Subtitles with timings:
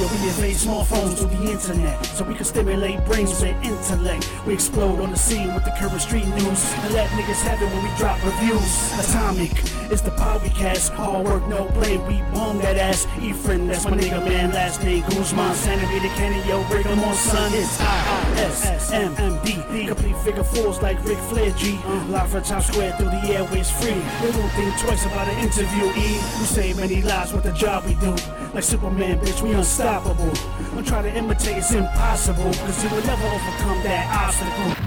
[0.00, 4.26] Yo, we invade small phones through the internet so we can stimulate brains and intellect.
[4.46, 7.66] We explode on the scene with the current street news and let niggas have it
[7.66, 8.98] when we drop reviews.
[8.98, 9.52] Atomic
[9.92, 10.92] is the power we cast.
[10.92, 11.98] Hard work, no play.
[11.98, 13.04] We bomb that ass.
[13.20, 14.52] Efren, that's my nigga, man.
[14.52, 15.54] Last name Guzman.
[15.54, 17.52] Centimeter Kenny, yo, break 'em on son.
[17.52, 19.86] It's I-S-M-M-D.
[19.86, 21.78] Complete figure fours like Ric Flair G.
[22.08, 24.00] Live from Times Square through the airways free.
[24.22, 25.92] We won't think twice about an interview.
[25.92, 26.16] E.
[26.40, 28.16] We save many lives with the job we do.
[28.54, 29.89] Like Superman, bitch, we unstoppable.
[29.90, 32.44] Try to imitate, it's impossible.
[32.44, 34.86] Cause you will never overcome that obstacle.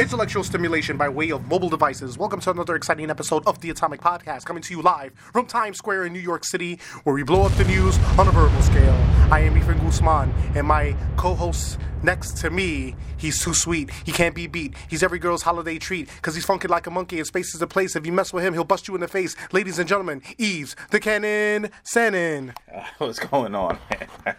[0.00, 2.16] Intellectual stimulation by way of mobile devices.
[2.16, 5.76] Welcome to another exciting episode of the Atomic Podcast, coming to you live from Times
[5.76, 8.94] Square in New York City, where we blow up the news on a verbal scale.
[9.30, 13.90] I am Efren Guzman, and my co-host next to me, he's too sweet.
[14.04, 14.74] He can't be beat.
[14.88, 17.66] He's every girl's holiday treat, cause he's funky like a monkey, and space is the
[17.66, 17.96] place.
[17.96, 19.36] If you mess with him, he'll bust you in the face.
[19.52, 22.54] Ladies and gentlemen, Yves, the Cannon, Sanon.
[22.98, 23.78] What's going on,
[24.24, 24.36] man?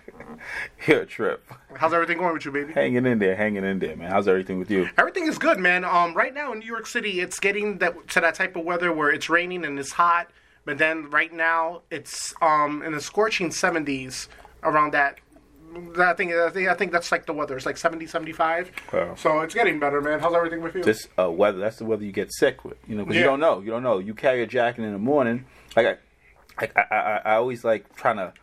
[1.08, 1.46] Trip.
[1.76, 2.74] How's everything going with you, baby?
[2.74, 4.10] Hanging in there, hanging in there, man.
[4.12, 4.90] How's everything with you?
[4.98, 5.84] Everything is good, man.
[5.84, 8.92] Um, right now in New York City, it's getting that to that type of weather
[8.92, 10.30] where it's raining and it's hot,
[10.66, 14.28] but then right now it's um in the scorching 70s
[14.64, 15.20] around that.
[16.00, 17.56] I think I think I think that's like the weather.
[17.56, 18.72] It's like 70, 75.
[18.92, 19.16] Wow.
[19.16, 20.20] So it's getting better, man.
[20.20, 20.84] How's everything with you?
[20.84, 23.22] This uh, weather, that's the weather you get sick with, you know, because Yeah.
[23.22, 23.60] you don't know.
[23.62, 24.00] You don't know.
[24.00, 25.46] You carry a jacket in the morning.
[25.76, 25.98] Like, I,
[26.62, 28.34] like I, I, I always like trying to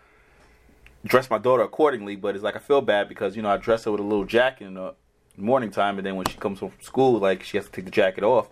[1.05, 3.85] dress my daughter accordingly, but it's like I feel bad because, you know, I dress
[3.85, 4.95] her with a little jacket in the
[5.37, 7.85] morning time, and then when she comes home from school, like, she has to take
[7.85, 8.49] the jacket off.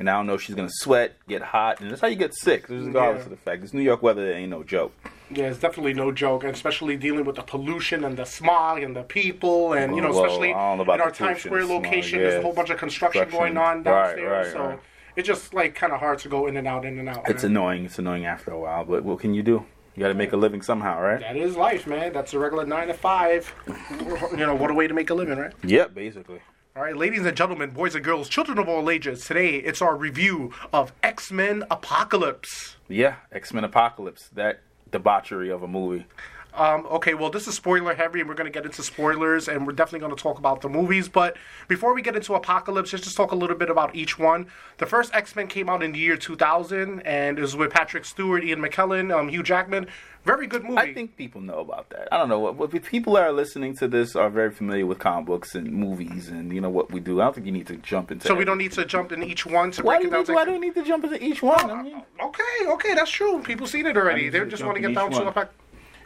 [0.00, 2.16] And I don't know if she's going to sweat, get hot, and that's how you
[2.16, 3.24] get sick, regardless Yeah.
[3.24, 3.60] of the fact.
[3.60, 4.94] This New York weather ain't no joke.
[5.30, 8.96] Yeah, it's definitely no joke, and especially dealing with the pollution and the smog and
[8.96, 12.24] the people, and you know, Well, especially know in our Times Square smog, location, yeah.
[12.30, 13.54] there's a whole bunch of construction, Construction.
[13.54, 13.84] going on Right,
[14.16, 14.78] downstairs, right, so right.
[15.16, 17.28] it's just like kind of hard to go in and out, in and out.
[17.28, 17.52] It's man.
[17.52, 17.84] annoying.
[17.84, 19.66] It's annoying after a while, but what can you do?
[19.96, 21.20] You got to make a living somehow, right?
[21.20, 22.14] That is life, man.
[22.14, 23.52] That's a regular nine to five.
[24.30, 25.52] You know, what a way to make a living, right?
[25.62, 26.40] Yep, basically.
[26.80, 29.26] All right, ladies and gentlemen, boys and girls, children of all ages.
[29.26, 32.76] Today, it's our review of X Men Apocalypse.
[32.88, 34.30] Yeah, X Men Apocalypse.
[34.32, 36.06] That debauchery of a movie.
[36.54, 39.66] Um, okay, well, this is spoiler heavy, and we're going to get into spoilers, and
[39.66, 41.08] we're definitely going to talk about the movies.
[41.08, 41.36] But
[41.68, 44.46] before we get into Apocalypse, let's just talk a little bit about each one.
[44.78, 48.04] The first X Men came out in the year 2000, and it was with Patrick
[48.04, 49.86] Stewart, Ian McKellen, um, Hugh Jackman.
[50.24, 50.76] Very good movie.
[50.76, 52.08] I think people know about that.
[52.12, 54.98] I don't know what, what people that are listening to this are very familiar with
[54.98, 57.22] comic books and movies and you know what we do.
[57.22, 58.26] I don't think you need to jump into.
[58.26, 58.34] so.
[58.34, 60.28] We don't need to jump in each one to Why break do, it you down.
[60.28, 61.70] need, why do we need to jump into each one?
[61.70, 63.40] I mean, Okay, okay, that's true.
[63.42, 64.28] People seen it already.
[64.28, 65.54] They just want to get down each to the fact.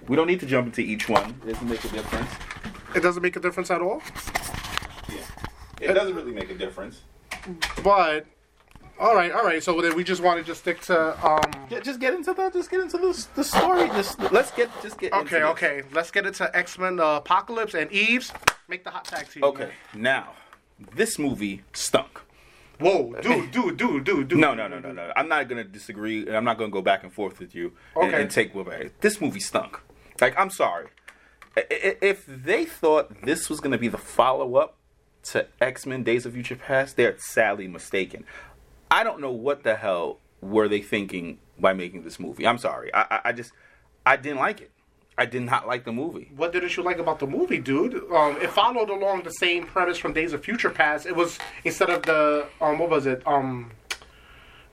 [0.08, 1.40] We don't need to jump into each one.
[1.46, 2.30] It doesn't make a difference.
[2.94, 4.02] It doesn't make a difference at all.
[5.08, 5.90] Yeah.
[5.90, 7.00] It doesn't really make a difference.
[7.82, 8.26] But
[8.98, 9.62] all right, all right.
[9.62, 11.40] So then we just want to just stick to um.
[11.70, 13.88] Yeah, just get into the just get into the, the story.
[13.88, 15.12] Just let's get just get.
[15.12, 15.48] into Okay, this.
[15.50, 15.82] okay.
[15.92, 18.32] Let's get into X Men uh, Apocalypse and Yves.
[18.68, 19.44] Make the hot tag team.
[19.44, 20.32] Okay, now
[20.94, 22.20] this movie stunk.
[22.80, 24.38] Whoa, dude, dude, dude, dude, dude.
[24.38, 25.12] No, no, no, no, no.
[25.16, 28.08] I'm not gonna disagree, and I'm not gonna go back and forth with you and,
[28.08, 28.22] Okay.
[28.22, 29.00] and take what back.
[29.00, 29.80] This movie stunk.
[30.24, 30.86] Like, I'm sorry.
[31.54, 34.78] If they thought this was gonna be the follow up
[35.24, 38.24] to X Men: Days of Future Past, they're sadly mistaken.
[38.90, 42.46] I don't know what the hell were they thinking by making this movie.
[42.46, 42.92] I'm sorry.
[42.94, 43.52] I, I, I just,
[44.06, 44.70] I didn't like it.
[45.18, 46.32] I did not like the movie.
[46.34, 47.94] What didn't you like about the movie, dude?
[48.10, 51.04] Um, it followed along the same premise from Days of Future Past.
[51.04, 53.22] It was instead of the um, what was it?
[53.26, 53.72] Um,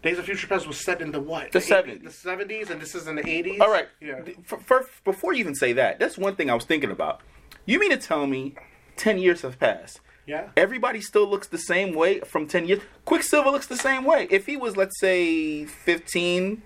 [0.02, 1.52] Days of Future Past was set in the what?
[1.52, 2.04] The 80s 70s.
[2.06, 3.60] The seventies, and this is in the eighties.
[3.60, 3.88] All right.
[4.02, 4.22] Yeah.
[4.52, 7.22] F- First, before you even say that, that's one thing I was thinking about.
[7.66, 8.56] You mean to tell me
[8.96, 10.00] ten years have passed?
[10.26, 10.50] Yeah.
[10.58, 12.82] Everybody still looks the same way from ten years.
[13.06, 14.28] Quicksilver looks the same way.
[14.32, 16.64] If he was, let's say, fifteen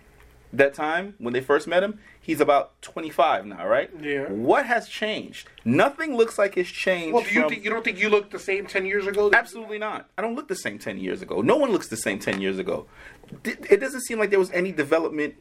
[0.54, 3.90] that time when they first met him, he's about twenty-five now, right?
[4.00, 4.30] Yeah.
[4.30, 5.48] What has changed?
[5.66, 7.14] Nothing looks like it's changed.
[7.14, 9.30] Well, do you from- think you don't think you looked the same ten years ago?
[9.34, 10.10] Absolutely not.
[10.18, 11.42] I don't look the same 10 years ago.
[11.42, 12.86] No one looks the same 10 years ago.
[13.44, 15.36] It doesn't seem like there was any development,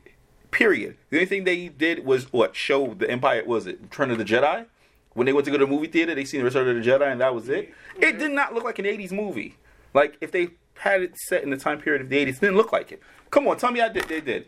[0.50, 0.96] period.
[1.10, 2.56] The only thing they did was what?
[2.56, 4.66] Show the Empire, was it Return of the Jedi?
[5.12, 6.90] When they went to go to the movie theater, they seen the Return of the
[6.90, 7.72] Jedi and that was it.
[8.00, 9.56] It did not look like an 80s movie.
[9.92, 10.48] Like, if they
[10.78, 13.00] had it set in the time period of the 80s, it didn't look like it.
[13.30, 14.46] Come on, tell me I did, they did.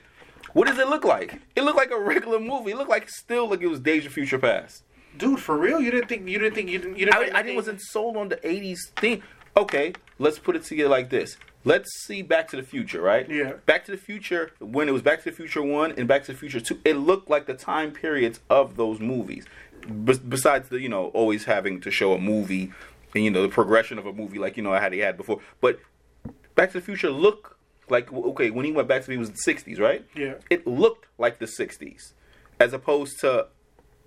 [0.57, 1.39] What does it look like?
[1.55, 2.71] It looked like a regular movie.
[2.71, 4.85] It looked like still like it was Days of Future Past.
[5.19, 5.83] Dude, for real?
[5.83, 7.83] You didn't think you didn't think you didn't you didn't I, think I didn't wasn't
[7.83, 9.23] sold on the '80s thing.
[9.55, 11.37] Okay, let's put it together like this.
[11.67, 13.29] Let's see Back to the Future, right?
[13.29, 13.53] Yeah.
[13.67, 16.33] Back to the Future, when it was Back to the Future One and Back to
[16.33, 19.45] the Future Two, it looked like the time periods of those movies.
[19.87, 22.73] Bes- besides the you know always having to show a movie
[23.15, 25.19] and you know the progression of a movie like you know I had they had
[25.19, 25.81] before, but
[26.55, 27.56] Back to the Future looked
[27.89, 30.05] like okay when he went back to me it was the '60s, right?
[30.15, 30.35] Yeah.
[30.51, 32.13] It looked like the '60s.
[32.61, 33.47] as opposed to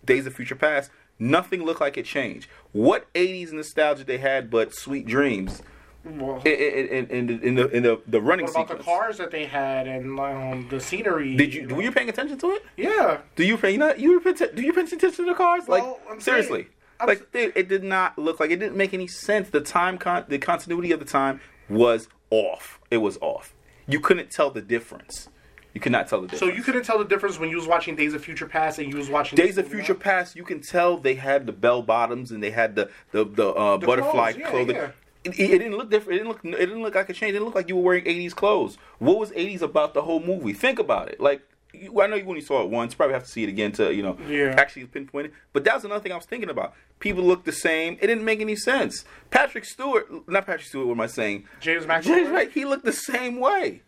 [0.06, 2.48] Days of Future Past, nothing looked like it changed.
[2.72, 5.62] What 80s nostalgia they had but Sweet Dreams?
[6.06, 9.32] Well, In, in, in, in the in the, the running what about the cars that
[9.32, 11.36] they had and um, the scenery?
[11.36, 12.66] Did you were you paying attention to it?
[12.78, 13.18] Yeah.
[13.36, 15.64] Do you pay not you were do you pay attention to the cars?
[15.68, 16.64] Well, like I'm seriously.
[16.64, 16.74] saying-
[17.08, 19.50] like it, it did not look like it didn't make any sense.
[19.50, 21.40] The time con the continuity of the time
[21.70, 22.80] was off.
[22.92, 23.54] It was off.
[23.90, 25.30] You couldn't tell the difference.
[25.74, 26.52] You could not tell the difference.
[26.52, 28.92] So you couldn't tell the difference when you was watching Days of Future Past and
[28.92, 30.00] you was watching Days of Future now?
[30.00, 33.50] Past, you can tell they had the bell bottoms and they had the the, the,
[33.50, 34.76] uh, butterfly clothes, yeah, clothing.
[34.76, 34.92] yeah.
[35.24, 36.16] It, it didn't look different.
[36.16, 36.46] It didn't look.
[36.46, 37.32] It didn't look like a change.
[37.32, 38.78] It didn't look like you were wearing '80s clothes.
[39.00, 40.54] What was '80s about the whole movie?
[40.54, 41.20] Think about it.
[41.20, 41.42] Like
[41.74, 42.94] you, I know you only saw it once.
[42.96, 44.56] Probably have to see it again to you know Yeah.
[44.58, 45.34] actually pinpoint it.
[45.54, 46.74] But that was another thing I was thinking about.
[47.00, 47.94] People look the same.
[48.02, 49.06] It didn't make any sense.
[49.32, 50.88] Patrick Stewart, not Patrick Stewart.
[50.88, 51.46] What am I saying?
[51.62, 52.04] James McAvoy.
[52.04, 52.54] James?
[52.54, 53.82] He looked the same way.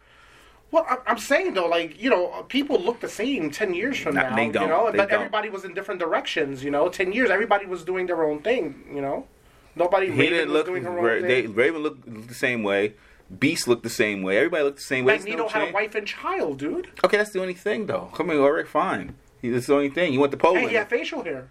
[0.71, 4.33] Well, I'm- saying though, like you know, people look the same ten years from now.
[4.35, 4.63] they don't.
[4.63, 5.19] You know, They but don't.
[5.19, 6.63] everybody was in different directions.
[6.63, 8.85] You know, ten years, everybody was doing their own thing.
[8.93, 9.27] You know,
[9.75, 10.65] nobody He Raven didn't was look.
[10.67, 11.55] doing her Ra- own they, thing.
[11.55, 12.93] Raven looked the same way.
[13.39, 14.37] Beast looked the same way.
[14.37, 15.15] Everybody looked the same way.
[15.15, 15.73] It's no Magneto had a change.
[15.73, 16.89] wife and child, dude.
[17.03, 18.09] Okay, that's the only thing though.
[18.13, 19.15] Come on, all right, fine.
[19.41, 20.13] That's the only thing.
[20.13, 20.69] You went to Hey, Poland.
[20.69, 21.49] he had facial hair.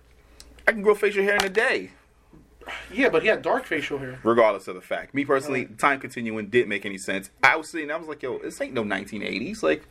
[0.68, 1.90] I can grow facial hair in a day,
[2.92, 4.20] Yeah, but he had dark facial hair.
[4.22, 5.14] regardless of the fact.
[5.14, 7.30] Me personally, time continuing didn't make any sense.
[7.42, 9.62] I was sitting, I was like, yo, this ain't no 1980s.
[9.62, 9.84] Like,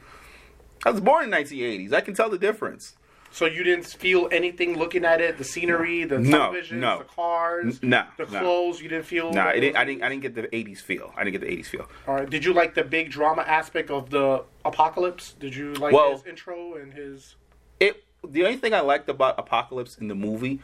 [0.86, 1.92] I was born in 1980s.
[1.92, 2.96] I can tell the difference.
[3.32, 6.98] So you didn't feel anything looking at it, the scenery, the No, televisions, no.
[7.00, 8.82] the cars, N- no, the clothes.
[8.82, 9.32] You didn't feel.
[9.32, 10.04] No, it didn't, I didn't.
[10.04, 11.14] I didn't get the 80s feel.
[11.16, 11.88] I didn't get the 80s feel.
[12.08, 12.30] All right.
[12.30, 15.34] Did you like the big drama aspect of the apocalypse?
[15.40, 17.36] Did you like Well- his intro and his?
[17.80, 18.04] It.
[18.28, 20.60] The only thing I liked about Apocalypse in the movie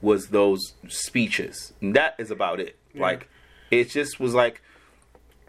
[0.00, 1.72] was those speeches.
[1.80, 2.76] And that is about it.
[2.94, 3.28] Like,
[3.70, 4.62] it just was like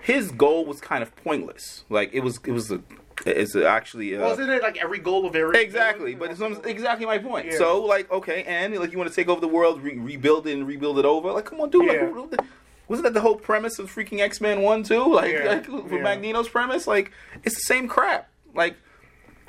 [0.01, 1.83] his goal was kind of pointless.
[1.89, 2.39] Like it was.
[2.45, 2.81] It was a.
[3.25, 4.15] It's actually.
[4.15, 5.61] Uh, Wasn't it like every goal of every?
[5.61, 7.47] Exactly, but it's exactly my point.
[7.47, 7.57] Yeah.
[7.57, 10.53] So, like, okay, and like you want to take over the world, re- rebuild it,
[10.53, 11.31] and rebuild it over.
[11.31, 11.85] Like, come on, dude.
[11.85, 12.09] Yeah.
[12.15, 12.41] Like,
[12.87, 15.13] wasn't that the whole premise of freaking X Men One too?
[15.13, 16.01] Like, Yeah, like for yeah.
[16.03, 17.11] Magneto's premise, like
[17.43, 18.29] it's the same crap.
[18.53, 18.75] Like,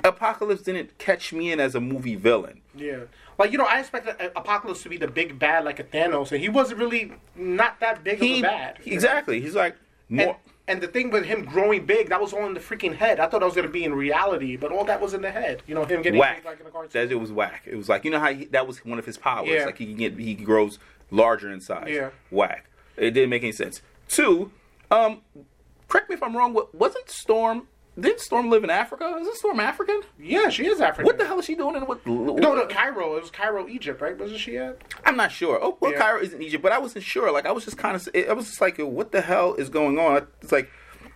[0.03, 2.61] Apocalypse didn't catch me in as a movie villain.
[2.75, 3.01] Yeah.
[3.39, 6.31] Like you know, I expected uh, Apocalypse to be the big bad like a Thanos,
[6.31, 8.79] and he wasn't really not that big He of a bad.
[8.85, 9.41] exactly.
[9.41, 9.75] He's like
[10.09, 10.27] more.
[10.27, 10.35] and
[10.67, 13.19] the thing with him growing big, that was all in the freaking head.
[13.19, 15.61] I thought that was gonna be in reality, but all that was in the head.
[15.67, 16.37] You know, him getting whack.
[16.37, 16.89] big like in the cartoon.
[16.93, 17.63] That it was whack.
[17.65, 19.49] It was like you know how he, that was one of his powers.
[19.49, 19.65] Yeah.
[19.65, 20.79] Like he can get he grows
[21.11, 21.89] larger in size.
[21.89, 22.09] Yeah.
[22.31, 22.69] Whack.
[22.95, 23.81] It didn't make any sense.
[24.07, 24.51] Two,
[24.91, 25.21] um,
[25.87, 26.53] correct me if I'm wrong.
[26.53, 27.67] wa- Wasn't Storm?
[27.99, 29.17] Didn't Storm live in Africa?
[29.21, 30.01] Isn't Storm African?
[30.19, 31.05] yeah, she is African.
[31.05, 32.05] What the hell is she doing in what?
[32.07, 33.15] No, no, Cairo.
[33.17, 34.17] It was Cairo, Egypt, right?
[34.17, 34.79] Wasn't she at?
[35.05, 35.59] I'm not sure.
[35.61, 35.99] Oh, well, Yeah.
[35.99, 37.31] Cairo isn't Egypt, but I wasn't sure.
[37.31, 39.99] Like I was just kind of, I was just like, what the hell is going
[39.99, 40.25] on?
[40.41, 40.71] It's like,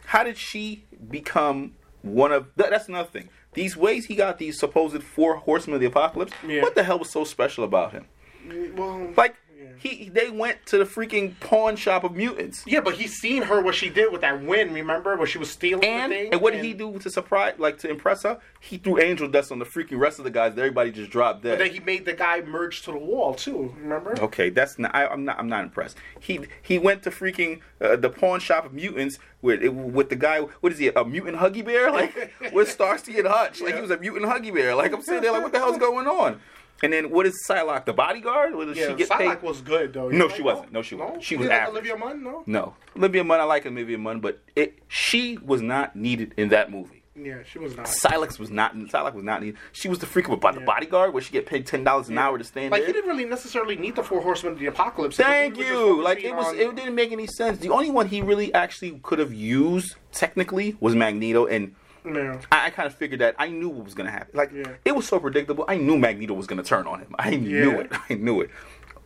[0.06, 2.48] how did she become one of?
[2.58, 3.30] That, that's another thing.
[3.54, 6.32] These ways he got these supposed four horsemen of the apocalypse.
[6.48, 6.62] Yeah.
[6.62, 8.06] What the hell was so special about him?
[8.48, 9.36] Mm, well, Like.
[9.80, 12.64] He, they went to the freaking pawn shop of mutants.
[12.68, 14.74] yeah, but he's seen her what she did with that win.
[14.74, 16.32] Remember where she was stealing And, the thing?
[16.34, 18.40] and what did he do to surprise, like to impress her?
[18.60, 20.54] He threw angel dust on the freaking rest of the guys.
[20.54, 21.58] Everybody just dropped dead.
[21.58, 23.74] But then he made the guy merge to the wall too.
[23.80, 24.16] Remember?
[24.20, 24.94] Okay, that's not.
[24.96, 25.40] I, I'm not.
[25.40, 25.98] I'm not impressed.
[26.20, 30.40] He he went to freaking uh, the pawn shop of mutants with with the guy.
[30.40, 30.88] What is he?
[30.90, 31.92] A mutant Huggy Bear?
[31.92, 33.62] Like with Starsky and Hutch?
[33.62, 34.76] Like he was a mutant Huggy Bear?
[34.76, 36.40] Like I'm sitting there like, what the hell's going on?
[36.84, 37.86] And then what is Psylocke?
[37.86, 38.54] The bodyguard?
[38.54, 39.42] Does Yeah, she get Psylocke paid?
[39.42, 40.10] was good though.
[40.10, 40.72] You No, like she wasn't.
[40.72, 41.24] No, she wasn't.
[41.24, 41.68] She You was like.
[41.70, 42.44] Olivia Munn, no.
[42.46, 43.40] No, Olivia Munn.
[43.40, 46.94] I like Olivia Munn, but it she was not needed in that movie.
[47.20, 47.88] Yeah, she was not.
[47.88, 48.76] Psylocke was not.
[48.76, 49.58] Psylocke was not needed.
[49.72, 52.18] She was the freak of a the bodyguard where she get paid ten dollars an
[52.20, 52.88] hour to stand Like there.
[52.88, 55.18] he didn't really necessarily need the four horsemen of the apocalypse.
[55.18, 56.04] Thank He was just you.
[56.04, 57.58] Like it was, on- it didn't make any sense.
[57.58, 61.74] The only one he really actually could have used technically was Magneto, and
[62.16, 62.40] Yeah.
[62.52, 63.36] I, I kind of figured that.
[63.38, 64.32] I knew what was gonna happen.
[64.38, 64.74] Like Yeah.
[64.86, 65.66] it was so predictable.
[65.68, 67.16] I knew Magneto was gonna turn on him.
[67.20, 67.80] I knew Yeah.
[67.82, 67.92] it.
[68.10, 68.50] I knew it.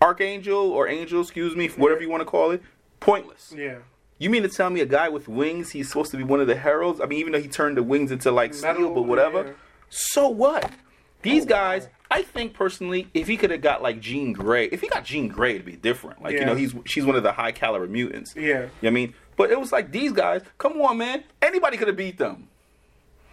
[0.01, 2.61] Archangel or Angel, excuse me, whatever you want to call it,
[2.99, 3.53] pointless.
[3.55, 3.77] Yeah.
[4.17, 6.47] You mean to tell me a guy with wings, he's supposed to be one of
[6.47, 7.01] the heralds?
[7.01, 9.43] I mean, even though he turned the wings into like steel, but whatever.
[9.45, 9.51] yeah.
[9.89, 10.71] So what?
[11.23, 11.89] These Oh, guys, wow.
[12.11, 15.27] I think personally, if he could have got like Jean Grey, if he got Jean
[15.27, 16.21] Grey, it'd be different.
[16.21, 18.33] Like you know, he's she's one of the high caliber mutants.
[18.35, 18.41] Yeah.
[18.43, 19.13] You know what I mean?
[19.37, 20.41] But it was like these guys.
[20.57, 21.23] Come on, man.
[21.41, 22.47] Anybody could have beat them.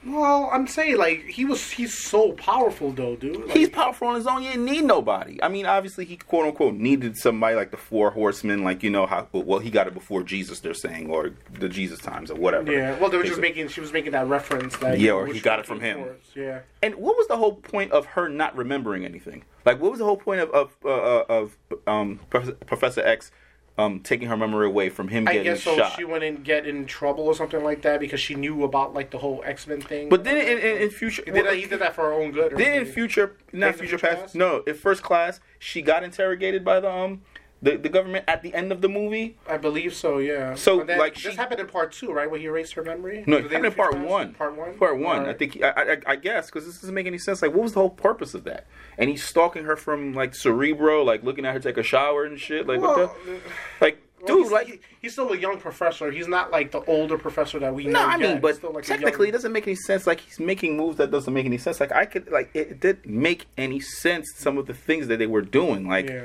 [0.06, 1.70] Well, I'm saying like he was.
[1.70, 3.46] He's so powerful though, dude.
[3.46, 4.42] Like, He's powerful on his own.
[4.42, 5.42] He didn't need nobody.
[5.42, 9.06] I mean, obviously, he quote unquote needed somebody like the four horsemen, like you know
[9.06, 9.26] how.
[9.32, 12.72] Well, he got it before Jesus, they're saying, or the Jesus times, or whatever.
[12.72, 12.98] Yeah.
[12.98, 13.68] Well, they were just making.
[13.68, 15.00] She was making that reference that.
[15.00, 16.06] Yeah, or he got it from him.
[16.34, 16.60] Yeah.
[16.80, 19.44] And what was the whole point of her not remembering anything?
[19.64, 23.32] Like, what was the whole point of of, uh, uh, of um, Professor X
[23.78, 25.76] um, taking her memory away from him I getting guess so.
[25.76, 25.92] shot.
[25.96, 29.18] She wouldn't get in trouble or something like that because she knew about like the
[29.18, 30.08] whole X Men thing.
[30.08, 32.52] but then in, in, in future, did, that, he did that for her own good.
[32.52, 34.34] or Then in future, not future Future past, Past?
[34.34, 37.22] no, in first class, she got interrogated by the um
[37.60, 39.36] the, the government at the end of the movie.
[39.48, 40.18] I believe so.
[40.18, 40.54] Yeah.
[40.54, 42.30] So, then, like, this happened in part two, right?
[42.30, 43.24] Where he erased her memory.
[43.26, 44.34] No, it happened in part one.
[44.34, 44.78] Part one.
[44.78, 45.26] Part one.
[45.26, 45.60] I think.
[45.62, 47.42] I, I, I guess because this doesn't make any sense.
[47.42, 48.66] Like, what was the whole purpose of that?
[48.96, 52.38] And he's stalking her from like Cerebro, like looking at her take a shower and
[52.38, 52.66] shit.
[52.66, 53.40] Like, Well, what the?
[53.80, 54.66] Like, Well, dude, he's, like.
[54.68, 56.10] he- he's still a young professor.
[56.10, 57.92] He's not like the older professor that we know.
[57.92, 60.06] no, I mean, but still, like, technically, it doesn't make any sense.
[60.06, 61.80] Like he's making moves that doesn't make any sense.
[61.80, 64.32] Like I could, like it didn't make any sense.
[64.36, 66.24] Some of the things that they were doing, like Yeah.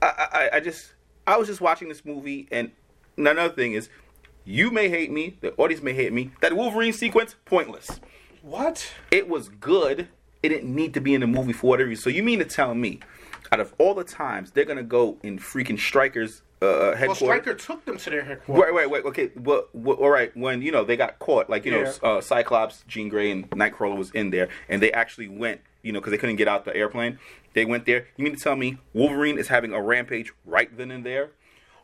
[0.00, 0.92] I, I, I just,
[1.26, 2.70] I was just watching this movie, and
[3.16, 3.88] another thing is,
[4.44, 6.30] you may hate me, the audience may hate me.
[6.40, 8.00] That Wolverine sequence, pointless.
[8.42, 8.92] What?
[9.10, 10.08] It was good.
[10.42, 12.02] It didn't need to be in the movie for whatever reason.
[12.02, 13.00] So you mean to tell me,
[13.50, 17.18] out of all the times they're gonna go in freaking Stryker's uh, Well, headquarters?
[17.18, 18.64] Stryker took them to their headquarters.
[18.64, 19.04] Wait, wait, wait.
[19.04, 20.34] Okay, well, well, all right.
[20.36, 23.96] When you know they got caught, like you know, uh, Cyclops, Jean Grey, and Nightcrawler
[23.96, 26.76] was in there, and they actually went, you know, because they couldn't get out the
[26.76, 27.18] airplane.
[27.54, 28.08] They went there.
[28.16, 31.32] You mean to tell me Wolverine is having a rampage right then and there?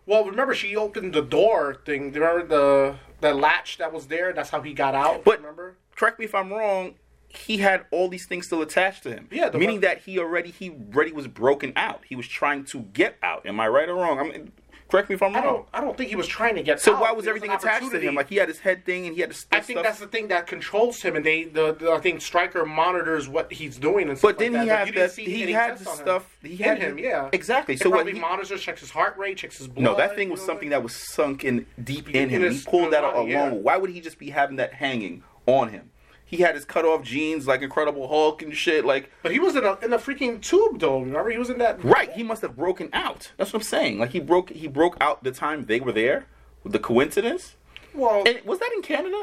[0.07, 2.13] Well, remember she opened the door thing.
[2.13, 4.33] Remember the the latch that was there?
[4.33, 5.25] That's how he got out.
[5.25, 5.77] But remember?
[5.97, 6.95] correct me if I'm wrong.
[7.29, 9.29] He had all these things still attached to him.
[9.33, 12.03] Yeah, the meaning that he already he already was broken out.
[12.09, 13.45] He was trying to get out.
[13.45, 14.21] Am I right or wrong?
[14.21, 14.53] I mean,
[14.89, 15.55] correct me if I'm I wrong.
[15.55, 15.69] don't.
[15.73, 16.81] I don't think he was trying to get.
[16.81, 17.01] So out.
[17.01, 18.15] why was There everything an attached to him?
[18.15, 19.85] Like he had his head thing and he had his I think stuff.
[19.85, 23.53] that's the thing that controls him, and they the, the I think Stryker monitors what
[23.53, 24.87] he's doing and stuff But didn't like he that.
[24.87, 25.17] have that?
[25.17, 26.37] He had the stuff.
[26.43, 27.75] He had him, yeah, exactly.
[27.75, 28.07] It So what?
[28.07, 29.83] he- monitors, checks his heart rate, checks his blood.
[29.85, 32.43] No, that thing you was know, something that was sunk in deep in In him.
[32.43, 33.29] his- he pulled that along.
[33.29, 33.51] yeah.
[33.51, 35.91] Why would he just be having that hanging on him?
[36.27, 38.85] He had his cut off jeans like Incredible Hulk and shit.
[38.85, 41.01] Like, But he was in a in a freaking tube though.
[41.01, 41.83] Remember, he was in that.
[41.85, 42.11] right?
[42.13, 43.33] He must have broken out.
[43.37, 43.99] That's what I'm saying.
[43.99, 44.51] Like he broke.
[44.51, 46.27] He broke out the time they were there.
[46.65, 47.57] The coincidence.
[47.93, 49.23] Well, And was that in Canada?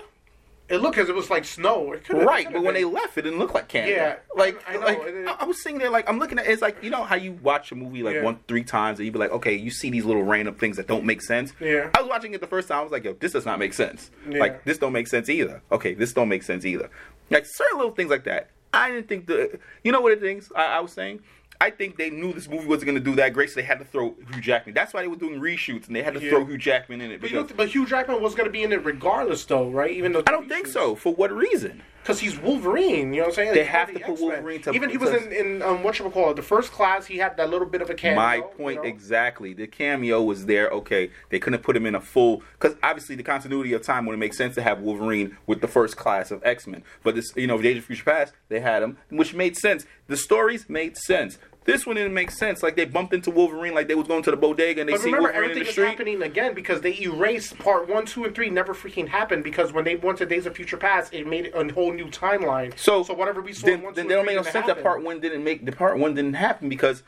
[0.71, 1.93] It looked as it was like snow.
[1.93, 3.91] It Right, but when they left, it didn't look like Canada.
[3.91, 5.27] Yeah, like, I know, like it is.
[5.27, 7.33] I, I was sitting there, like I'm looking at it's like you know how you
[7.43, 8.23] watch a movie like Yeah.
[8.23, 10.87] one three times and you be like, okay, you see these little random things that
[10.87, 11.53] don't make sense.
[11.59, 11.89] Yeah.
[11.95, 12.79] I was watching it the first time.
[12.79, 14.09] I was like, yo, this does not make sense.
[14.29, 14.39] Yeah.
[14.39, 15.61] Like this don't make sense either.
[15.71, 16.89] Okay, this don't make sense either.
[17.29, 18.49] Like certain little things like that.
[18.73, 19.59] I didn't think the.
[19.83, 21.19] You know what the things I, I was saying.
[21.61, 23.79] I think they knew this movie wasn't going to do that great, so they had
[23.79, 24.73] to throw Hugh Jackman.
[24.73, 26.31] That's why they were doing reshoots, and they had to Yeah.
[26.31, 27.21] throw Hugh Jackman in it.
[27.21, 29.91] But, you know, but Hugh Jackman was going to be in it regardless, though, right?
[29.91, 30.95] Even though I don't think so.
[30.95, 31.83] For what reason?
[32.01, 33.13] because he's Wolverine.
[33.13, 33.53] You know what I'm saying?
[33.53, 34.29] They Like, have to the put X-Men.
[34.31, 37.05] Wolverine to- Even he was in in um, what you call it, the first class.
[37.05, 38.15] He had that little bit of a cameo.
[38.15, 38.89] My you point know?
[38.89, 39.53] exactly.
[39.53, 40.67] The cameo was there.
[40.69, 44.19] Okay, they couldn't put him in a full because obviously the continuity of time wouldn't
[44.19, 46.81] make sense to have Wolverine with the first class of X Men.
[47.03, 49.85] But this, you know, Age of Future Past, they had him, which made sense.
[50.07, 51.37] The stories made sense.
[51.63, 52.63] This one didn't make sense.
[52.63, 55.01] Like they bumped into Wolverine, like they was going to the bodega and they But
[55.01, 58.25] see remember, Wolverine in everything the is happening again because they erased part one, two,
[58.25, 58.49] and three.
[58.49, 61.71] Never freaking happened because when they went to Days of Future Past, it made a
[61.73, 62.77] whole new timeline.
[62.77, 64.65] So, so whatever we saw, then, in one, then two, they don't make no sense
[64.65, 67.03] didn't that part one didn't make the part one didn't happen because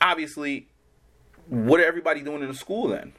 [0.00, 0.68] obviously,
[1.48, 3.12] what are everybody doing in the school then?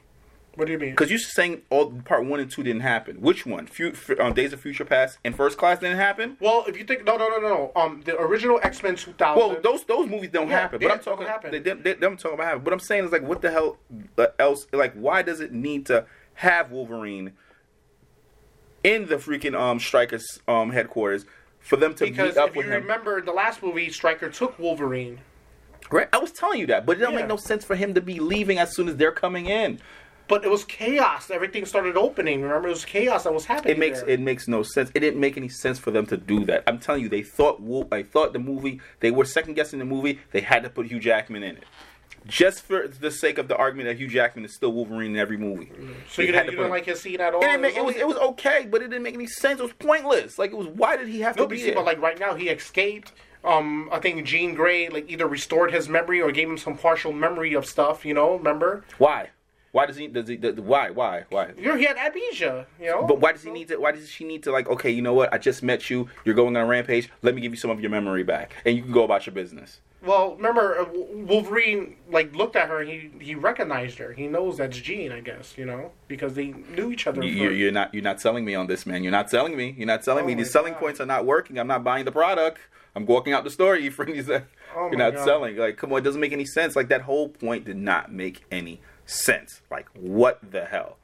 [0.56, 0.90] What do you mean?
[0.90, 3.20] Because you're saying all part one and two didn't happen.
[3.20, 3.66] Which one?
[3.66, 6.36] Fu- um, Days of Future Past and First Class didn't happen.
[6.40, 7.72] Well, if you think no, no, no, no, no.
[7.80, 9.38] Um, the original X Men 2000.
[9.38, 10.80] Well, those those movies don't Yeah, happen.
[10.82, 11.26] yeah, But I'm talking.
[11.26, 11.50] happen.
[11.52, 12.64] They, they, they, them talking about happen.
[12.64, 13.78] But I'm saying is like, what the hell
[14.18, 14.66] uh, else?
[14.72, 16.04] Like, why does it need to
[16.34, 17.32] have Wolverine
[18.82, 21.24] in the freaking um Stryker's um headquarters
[21.60, 22.82] for them to because meet up if you with him?
[22.82, 25.20] remember the last movie, Stryker took Wolverine.
[25.92, 26.08] Right?
[26.12, 27.20] I was telling you that, but it don't Yeah.
[27.20, 29.80] make no sense for him to be leaving as soon as they're coming in.
[30.30, 31.28] But it was chaos.
[31.30, 32.40] Everything started opening.
[32.40, 33.74] Remember, it was chaos that was happening.
[33.74, 34.10] It makes there.
[34.10, 34.90] it makes no sense.
[34.94, 36.62] It didn't make any sense for them to do that.
[36.68, 37.60] I'm telling you, they thought
[37.92, 40.20] I thought the movie they were second guessing the movie.
[40.30, 41.64] They had to put Hugh Jackman in it,
[42.28, 45.36] just for the sake of the argument that Hugh Jackman is still Wolverine in every
[45.36, 45.72] movie.
[46.10, 47.42] So you They had didn't, you didn't like his scene at all?
[47.44, 49.58] It, make, it was it was okay, but it didn't make any sense.
[49.58, 50.38] It was pointless.
[50.38, 51.74] Like it was why did he have No, to be see, there?
[51.74, 53.10] but like right now, he escaped.
[53.42, 57.12] Um, I think Jean Grey like either restored his memory or gave him some partial
[57.12, 58.04] memory of stuff.
[58.04, 58.84] You know, remember?
[58.98, 59.30] why?
[59.72, 60.08] Why does he?
[60.08, 60.36] Does he?
[60.36, 60.90] Does, why?
[60.90, 61.24] Why?
[61.30, 61.52] Why?
[61.56, 62.66] You're he had amnesia.
[62.80, 63.76] You know, But why does he need to?
[63.76, 64.50] Why does she need to?
[64.50, 65.32] Like, okay, you know what?
[65.32, 66.08] I just met you.
[66.24, 67.08] You're going on a rampage.
[67.22, 69.34] Let me give you some of your memory back, and you can go about your
[69.34, 69.80] business.
[70.02, 70.86] Well, remember uh,
[71.30, 72.80] Wolverine like looked at her.
[72.80, 74.12] and He he recognized her.
[74.12, 75.12] He knows that's Jean.
[75.12, 77.22] I guess you know because they knew each other.
[77.22, 77.94] You, for- you're not.
[77.94, 79.02] You're not selling me on this, man.
[79.04, 79.74] You're not selling me.
[79.76, 80.34] You're not selling Oh me.
[80.34, 80.80] These selling God.
[80.80, 81.58] points are not working.
[81.58, 82.58] I'm not buying the product.
[82.96, 83.76] I'm walking out the store.
[83.84, 85.24] You friend, you said Oh you're not God.
[85.24, 85.56] selling.
[85.56, 86.74] Like, come on, it doesn't make any sense.
[86.74, 89.62] Like that whole point did not make any sense.
[89.70, 90.98] Like, what the hell?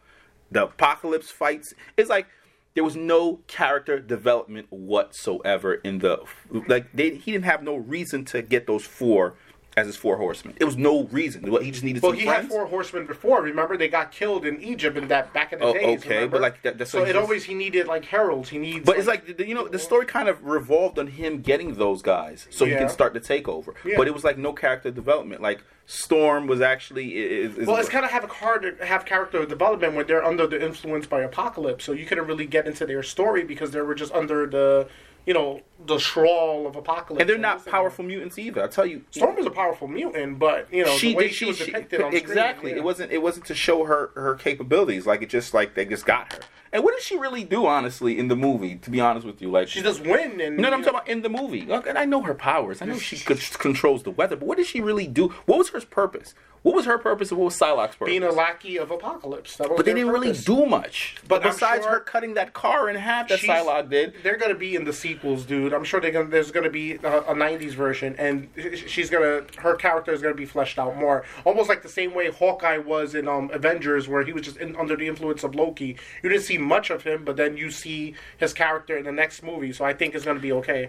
[0.50, 1.74] The apocalypse fights.
[1.96, 2.26] It's like
[2.74, 6.20] there was no character development whatsoever in the
[6.68, 6.92] like.
[6.92, 9.34] They, he didn't have no reason to get those four
[9.76, 10.54] as his four horsemen.
[10.58, 11.50] It was no reason.
[11.50, 12.42] Well, he just needed Well, he friends.
[12.44, 13.42] had four horsemen before.
[13.42, 15.98] Remember, they got killed in Egypt in that back in the Oh, days.
[16.00, 16.36] okay, remember?
[16.36, 18.48] but, like, that- that's so what it always he needed like heralds.
[18.48, 18.86] He needs.
[18.86, 22.00] But it's like the- you know the story kind of revolved on him getting those
[22.00, 23.74] guys so he can start the takeover.
[23.84, 23.98] Yeah.
[23.98, 25.42] But it was like no character development.
[25.42, 29.04] Like Storm was actually is, is Well, it's kind of have a hard to have
[29.04, 31.84] character development when they're under the influence by Apocalypse.
[31.84, 34.88] So you couldn't really get into their story because they were just under the,
[35.26, 37.20] you know, the thrall of Apocalypse.
[37.20, 38.62] and they're not powerful mutants either.
[38.62, 41.44] I tell you, Storm is a powerful mutant, but you know the way did- she,
[41.44, 42.70] was depicted on screen, exactly.
[42.70, 42.76] yeah.
[42.78, 43.12] It wasn't.
[43.12, 45.06] It wasn't to show her her capabilities.
[45.06, 46.40] Like it just like they just got her.
[46.76, 48.76] And what did she really do, honestly, in the movie?
[48.76, 51.08] To be honest with you, like She just win, and No, no, I'm talking about
[51.08, 51.62] in the movie.
[51.62, 52.82] Look, and I know her powers.
[52.82, 55.28] I know she controls the weather, but what did she really do?
[55.46, 56.34] What was her purpose?
[56.66, 58.10] What was her purpose, and what was Psylocke's purpose?
[58.10, 59.56] being a lackey of Apocalypse.
[59.56, 61.14] But they didn't really do much.
[61.28, 64.14] But besides sure- her cutting that car in half, that Psylocke did.
[64.24, 65.72] They're gonna be in the sequels, dude.
[65.72, 66.28] I'm sure they're gonna.
[66.28, 68.48] There's gonna be a, a '90s version, and
[68.88, 69.42] she's gonna.
[69.58, 73.14] Her character is gonna be fleshed out more, almost like the same way Hawkeye was
[73.14, 75.96] in um, Avengers, where he was just in, under the influence of Loki.
[76.24, 79.42] You didn't see much of him, but then you see his character in the next
[79.42, 79.72] movie.
[79.72, 80.88] So I think it's gonna be okay.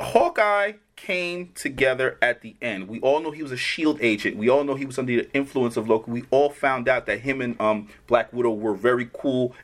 [0.00, 2.88] Hawkeye came together at the end.
[2.88, 4.36] We all know he was a Shield agent.
[4.36, 6.10] We all know he was under the influence of Loki.
[6.10, 9.54] We all found out that him and um, Black Widow were very cool,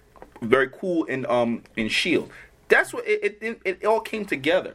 [0.40, 2.30] very cool in um in Shield.
[2.68, 4.75] That's what it, it, it all came together.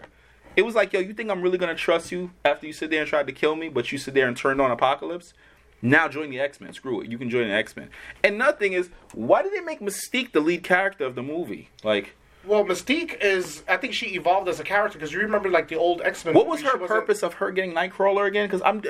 [0.56, 3.02] It was like, yo, you think I'm really gonna trust you after you sit there
[3.02, 5.34] and tried to kill me, but you sit there and turned on Apocalypse?
[5.82, 6.74] Now join the X Men.
[6.74, 7.10] Screw it.
[7.10, 7.90] You can join the X Men.
[8.24, 11.70] And nothing is why did they make Mystique the lead character of the movie?
[11.84, 13.64] Like, Well, Mystique is.
[13.68, 16.34] I think she evolved as a character because you remember like the old X Men.
[16.34, 18.48] What was her purpose of her getting Nightcrawler again?
[18.48, 18.82] Because I'm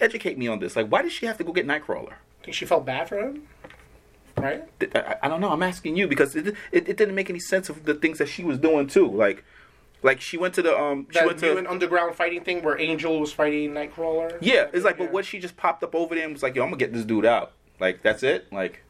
[0.00, 0.74] educate me on this.
[0.76, 2.12] Like, why did she have to go get Nightcrawler?
[2.12, 3.42] I think she felt bad for him,
[4.36, 4.64] right?
[4.94, 5.50] I, I don't know.
[5.50, 8.28] I'm asking you because it, it it didn't make any sense of the things that
[8.28, 9.06] she was doing too.
[9.10, 9.44] Like,
[10.02, 13.18] like she went to the um she That went to underground fighting thing where Angel
[13.20, 14.36] was fighting Nightcrawler.
[14.40, 14.66] yeah.
[14.72, 15.04] It's like, Yeah.
[15.06, 16.92] but what she just popped up over there and was like, yo, I'm gonna get
[16.92, 17.52] this dude out.
[17.80, 18.52] Like that's it.
[18.52, 18.84] Like,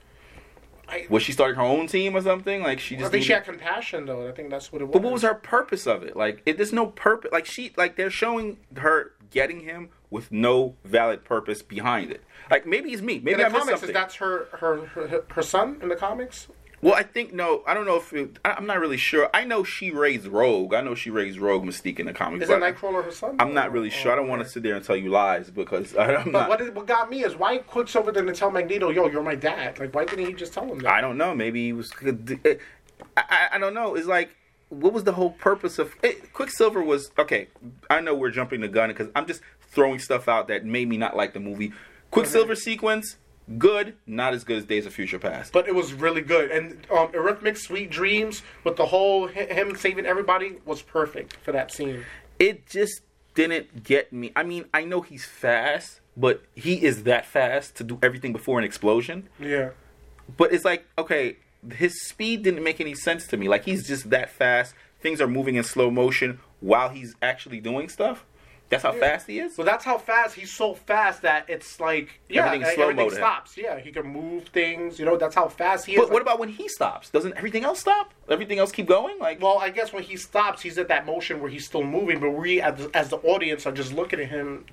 [0.89, 2.63] I, was she starting her own team or something?
[2.63, 3.09] Like she just.
[3.09, 4.27] I think she had compassion though.
[4.29, 4.93] I think that's what it was.
[4.93, 6.17] But what was her purpose of it?
[6.17, 7.31] Like, it, there's no purpose.
[7.33, 12.23] Like she, like they're showing her getting him with no valid purpose behind it.
[12.51, 13.19] Like maybe it's me.
[13.19, 13.69] Maybe in the I comics?
[13.69, 13.89] something.
[13.91, 16.49] Is that's her, her her her son in the comics?
[16.81, 17.63] Well, I think no.
[17.67, 19.29] I don't know if it, I, I'm not really sure.
[19.35, 20.75] I know she raised Rogue.
[20.75, 22.45] I know she raised Rogue Mystique in the comics.
[22.45, 23.37] Isn't but Nightcrawler her son?
[23.41, 24.13] I'm not really sure.
[24.13, 26.49] I don't want to sit there and tell you lies because I, I'm But not.
[26.49, 29.79] what, is, what got me is why Quicksilver didn't tell Magneto, "Yo, you're my dad."
[29.79, 30.93] Like, why didn't he just tell him that?
[30.93, 31.35] I don't know.
[31.35, 31.93] Maybe he was.
[32.05, 32.55] Uh, uh,
[33.17, 33.95] I, I, I don't know.
[33.97, 34.31] It's like,
[34.69, 36.83] what was the whole purpose of it, Quicksilver?
[36.83, 37.49] Was okay.
[37.91, 40.97] I know we're jumping the gun because I'm just throwing stuff out that made me
[40.97, 41.73] not like the movie.
[42.11, 43.17] Quicksilver sequence,
[43.57, 45.53] good, not as good as Days of Future Past.
[45.53, 46.51] but it was really good.
[46.51, 51.73] And um, Eurythmic Sweet Dreams with the whole him saving everybody was perfect for that
[51.73, 52.05] scene.
[52.39, 53.01] it just
[53.35, 54.33] didn't get me.
[54.35, 58.59] I mean, I know he's fast, but he is that fast to do everything before
[58.59, 59.29] an explosion.
[59.39, 59.71] Yeah.
[60.37, 61.37] But it's like, okay,
[61.73, 63.49] his speed didn't make any sense to me.
[63.49, 64.75] Like he's just that fast.
[65.01, 68.27] Things are moving in slow motion while he's actually doing stuff.
[68.71, 69.55] That's how fast he is.
[69.55, 73.57] So that's how fast he's so fast that it's like yeah, like, slow-mo everything stops.
[73.57, 74.99] Yeah, he can move things.
[74.99, 75.99] You know, that's how fast he is.
[75.99, 77.09] But what Like, about when he stops?
[77.09, 78.13] Doesn't everything else stop?
[78.29, 79.19] Everything else keep going?
[79.19, 82.21] Like, Well, I guess when he stops, he's at that motion where he's still moving,
[82.21, 84.67] but we, as as the audience, are just looking at him,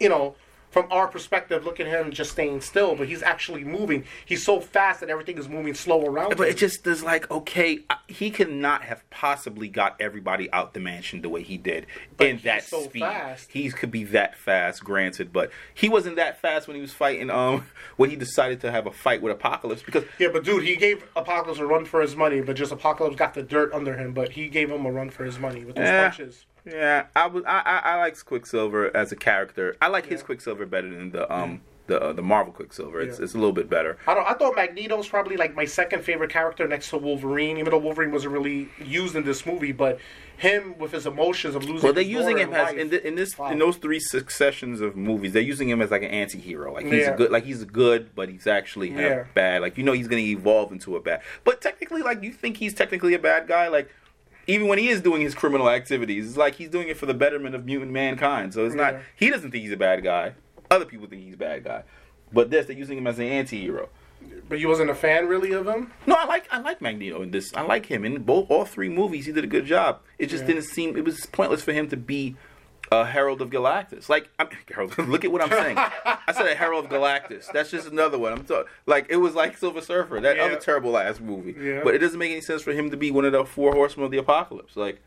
[0.00, 0.36] you know,
[0.74, 4.02] from our perspective, looking at him just staying still, but he's actually moving.
[4.26, 6.52] He's so fast that everything is moving slow around But him.
[6.52, 11.28] it just is like, okay, he cannot have possibly got everybody out the mansion the
[11.28, 11.86] way he did
[12.18, 13.00] in he's that so speed.
[13.00, 13.52] fast.
[13.52, 17.30] He could be that fast, granted, but he wasn't that fast when he was fighting.
[17.30, 20.74] Um, when he decided to have a fight with Apocalypse because yeah, but dude, he
[20.74, 24.12] gave Apocalypse a run for his money, but just Apocalypse got the dirt under him,
[24.12, 26.02] but he gave him a run for his money with those Eh.
[26.08, 26.46] punches.
[26.64, 29.76] Yeah, I was I I, I like Quicksilver as a character.
[29.82, 33.00] I like his Quicksilver better than the um the uh, the Marvel Quicksilver.
[33.02, 33.24] It's Yeah.
[33.24, 33.98] it's a little bit better.
[34.06, 34.26] I don't.
[34.26, 38.10] I thought Magneto's probably like my second favorite character next to Wolverine, even though Wolverine
[38.10, 39.72] wasn't really used in this movie.
[39.72, 39.98] But
[40.38, 41.82] him with his emotions of losing.
[41.82, 43.50] Well, they're his using him as in, the, in this Wow.
[43.52, 45.32] in those three successions of movies.
[45.34, 46.72] They're using him as like an anti-hero.
[46.72, 47.10] Like he's Yeah.
[47.12, 49.24] a good, like he's good, but he's actually Yeah.
[49.34, 49.60] bad.
[49.60, 51.20] Like you know, he's going to evolve into a bad.
[51.44, 53.68] But technically, like you think he's technically a bad guy.
[53.68, 53.90] Like
[54.46, 57.14] even when he is doing his criminal activities, it's like he's doing it for the
[57.14, 58.54] betterment of mutant mankind.
[58.54, 60.34] So it's not he doesn't think he's a bad guy.
[60.70, 61.82] Other people think he's a bad guy.
[62.32, 63.88] But this, they're using him as an anti-hero.
[64.48, 65.92] But you wasn't a fan really of him.
[66.06, 67.52] No, I like I like Magneto in this.
[67.54, 69.26] I like him in both all three movies.
[69.26, 70.00] He did a good job.
[70.18, 70.48] It just Yeah.
[70.48, 72.36] didn't seem it was pointless for him to be
[72.92, 74.08] a Herald of Galactus.
[74.08, 75.76] Like I'm, Herald, look at what I'm saying.
[75.78, 77.50] I said a Herald of Galactus.
[77.52, 78.32] That's just another one.
[78.32, 80.44] I'm talking like it was like Silver Surfer, that Yeah.
[80.44, 81.54] other terrible ass movie.
[81.60, 81.80] Yeah.
[81.84, 84.04] But it doesn't make any sense for him to be one of the four horsemen
[84.06, 84.76] of the apocalypse.
[84.76, 85.00] Like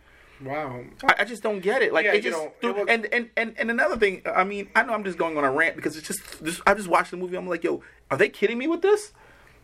[0.44, 0.82] Wow.
[1.04, 1.92] I, I just don't get it.
[1.94, 4.22] Like Yeah, it just it was- and, and and and another thing.
[4.26, 6.74] I mean, I know I'm just going on a rant because it's just, just I
[6.76, 7.36] just watched the movie.
[7.38, 9.14] I'm like, yo, are they kidding me with this?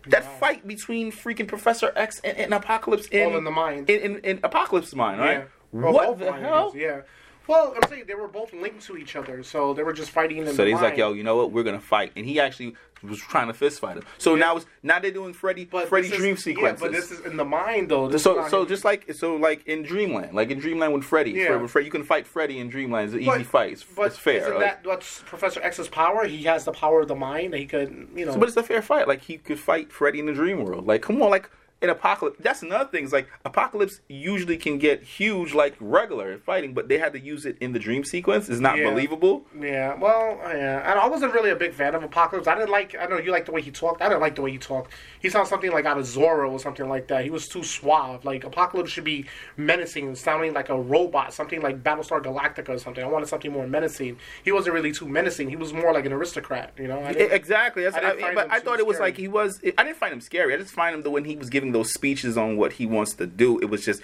[0.07, 3.89] That fight between freaking Professor X and, and Apocalypse in, in the mind.
[3.89, 5.47] in, in, in Apocalypse's mind, right?
[5.71, 6.73] Well, What the hell?
[6.75, 7.01] Yeah.
[7.47, 10.37] Well, I'm saying they were both linked to each other, so they were just fighting
[10.37, 10.63] in the middle.
[10.63, 10.83] So he's mind.
[10.85, 11.51] like, yo, you know what?
[11.51, 14.03] We're gonna fight, and he actually was trying to fist fight him.
[14.17, 14.39] So Yeah.
[14.39, 17.19] now it's now they're doing Freddy But Freddy this is- dream Yeah, but this is
[17.25, 18.07] in the mind, though.
[18.07, 18.67] This so so him.
[18.69, 21.47] just like so like in Dreamland, like in Dreamland with Freddy, Yeah.
[21.47, 23.07] Fred- with Fred, you can fight Freddy in Dreamland.
[23.07, 23.71] It's an But- easy fight.
[23.73, 24.37] It's, But it's fair.
[24.37, 26.25] isn't like- that what's Professor X's power?
[26.25, 27.51] He has the power of the mind.
[27.51, 28.37] That he could, you know.
[28.37, 29.05] But it's a fair fight.
[29.09, 30.87] Like he could fight Freddy in the dream world.
[30.87, 31.49] Like come on, like
[31.83, 32.37] in Apocalypse.
[32.39, 33.03] That's another thing.
[33.03, 37.19] Is like Apocalypse usually can get huge like regular in fighting, but they had to
[37.19, 38.47] use it in the dream sequence.
[38.49, 38.89] It's not Yeah.
[38.89, 39.45] believable.
[39.59, 40.89] Yeah, well, yeah.
[40.89, 42.47] And I wasn't really a big fan of Apocalypse.
[42.47, 42.95] I didn't like.
[42.99, 44.01] I know you like the way he talked.
[44.01, 44.91] I didn't like the way he talked.
[45.19, 47.23] He sounded something like out of Zorro or something like that.
[47.25, 48.23] He was too suave.
[48.23, 49.25] Like Apocalypse should be
[49.57, 53.03] menacing, sounding like a robot, something like Battlestar Galactica or something.
[53.03, 54.17] I wanted something more menacing.
[54.43, 55.49] He wasn't really too menacing.
[55.49, 56.71] He was more like an aristocrat.
[56.77, 56.99] You know.
[57.05, 57.83] Exactly.
[57.83, 59.09] That's, I I but I thought it was scary.
[59.09, 59.59] like he was.
[59.77, 60.53] I didn't find him scary.
[60.53, 63.13] I just find him the when he was giving those speeches on what he wants
[63.15, 63.59] to do.
[63.59, 64.01] It was just,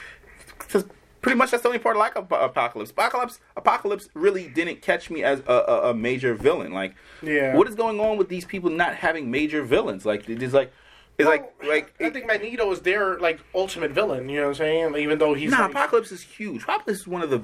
[0.70, 0.88] just
[1.22, 2.92] pretty much that's the only part I like of Apocalypse.
[2.92, 6.74] Apocalypse, Apocalypse really didn't catch me as a, a, a major villain.
[6.74, 7.56] Like, Yeah.
[7.56, 10.06] what is going on with these people not having major villains?
[10.06, 10.72] Like, it's like,
[11.18, 11.94] it's like, Well, like.
[12.00, 14.30] I think Magneto is their like ultimate villain.
[14.30, 14.96] You know what I'm saying?
[14.96, 16.64] Even though he's Nah, like, Apocalypse is huge.
[16.64, 17.42] Apocalypse is one of the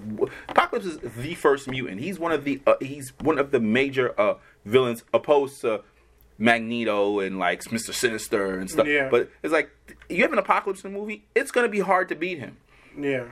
[0.47, 1.99] Apocalypse is the first mutant.
[1.99, 5.83] He's one of the uh, he's one of the major uh, villains opposed to
[6.38, 8.88] Magneto and like Mister Sinister and stuff.
[8.88, 9.10] Yeah.
[9.10, 9.69] But it's like
[10.10, 11.26] you have an Apocalypse in the movie.
[11.36, 12.58] It's gonna be hard to beat him.
[13.00, 13.26] yeah.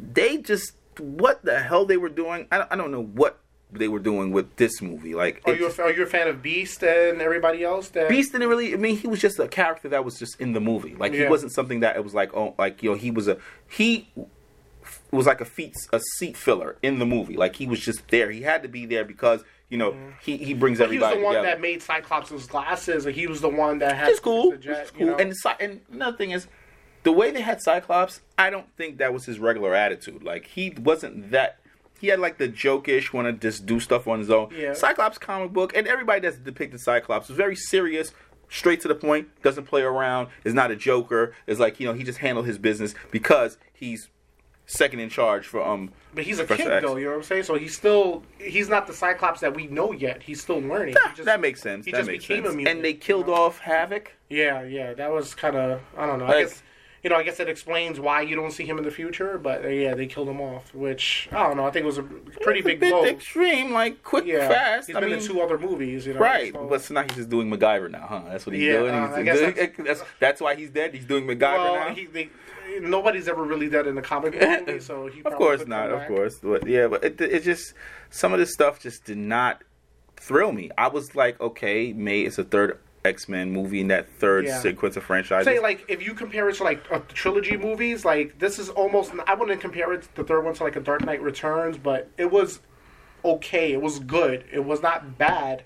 [0.00, 2.46] They just what the hell they were doing.
[2.50, 3.38] I don't, I don't know what
[3.70, 5.14] they were doing with this movie.
[5.14, 7.88] Like Are you a, are you a fan of Beast and everybody else?
[7.90, 8.72] That Beast didn't really.
[8.72, 10.94] I mean, he was just a character that was just in the movie.
[10.96, 13.38] Like he wasn't something that it was like, oh, like you know, he was a
[13.68, 14.08] he
[15.10, 17.36] was like a feet a seat filler in the movie.
[17.36, 18.30] Like he was just there.
[18.30, 20.10] He had to be there because you know mm-hmm.
[20.22, 21.16] he he brings everybody.
[21.16, 21.54] He was the one together.
[21.56, 24.50] that made Cyclops' glasses, and he was the one that had it's cool.
[24.50, 25.06] the jet, it's you cool.
[25.06, 25.16] know?
[25.16, 26.46] And and another thing is,
[27.02, 30.22] the way they had Cyclops, I don't think that was his regular attitude.
[30.22, 31.58] Like he wasn't that.
[32.00, 34.50] He had like the jokish, want to just do stuff on his own.
[34.54, 34.74] Yeah.
[34.74, 38.12] Cyclops comic book, and everybody that's depicted Cyclops was very serious,
[38.48, 41.34] straight to the point, doesn't play around, is not a joker.
[41.46, 44.08] Is like you know he just handled his business because he's
[44.66, 45.90] second in charge for um.
[46.14, 46.86] but he's a Professor kid X.
[46.86, 47.42] though, you know what I'm saying?
[47.44, 50.22] So he's still he's not the Cyclops that we know yet.
[50.22, 50.94] He's still learning.
[50.94, 51.84] He just- that makes sense.
[51.84, 52.54] He that just makes became sense.
[52.54, 52.76] a mutant.
[52.76, 54.12] and they killed off Havoc.
[54.30, 56.26] Yeah, yeah, that was kind of I don't know.
[56.26, 56.62] I guess
[57.04, 59.38] you know I guess that explains why you don't see him in the future.
[59.38, 61.66] But uh, yeah, they killed him off, which I don't know.
[61.66, 63.04] I think it was a pretty It's a big bit blow.
[63.04, 64.86] extreme, like quick, Yeah, fast.
[64.88, 66.20] He's I been mean, in two other movies, you know.
[66.20, 68.22] Right, so- but so now he's just doing MacGyver now, huh?
[68.28, 68.94] That's what he's Yeah, doing.
[68.94, 70.94] uh, He's I guess doing- that's- that's, that's why he's dead.
[70.94, 71.94] He's doing MacGyver well, now.
[71.94, 72.30] he, they,
[72.80, 76.06] nobody's ever really dead in the comic book movie, so he of course not, of
[76.08, 76.38] course.
[76.42, 77.74] But yeah, but it, it just
[78.10, 79.62] some of this stuff just did not
[80.16, 80.70] thrill me.
[80.78, 84.58] I was like, okay, May it's a third X Men movie in that third Yeah.
[84.60, 85.44] sequence of franchise.
[85.44, 89.12] Say like if you compare it to like a trilogy movies, like this is almost
[89.26, 92.30] I wouldn't compare it the third one to like a Dark Knight Returns, but it
[92.30, 92.60] was
[93.24, 93.72] okay.
[93.72, 94.44] It was good.
[94.50, 95.62] It was not bad,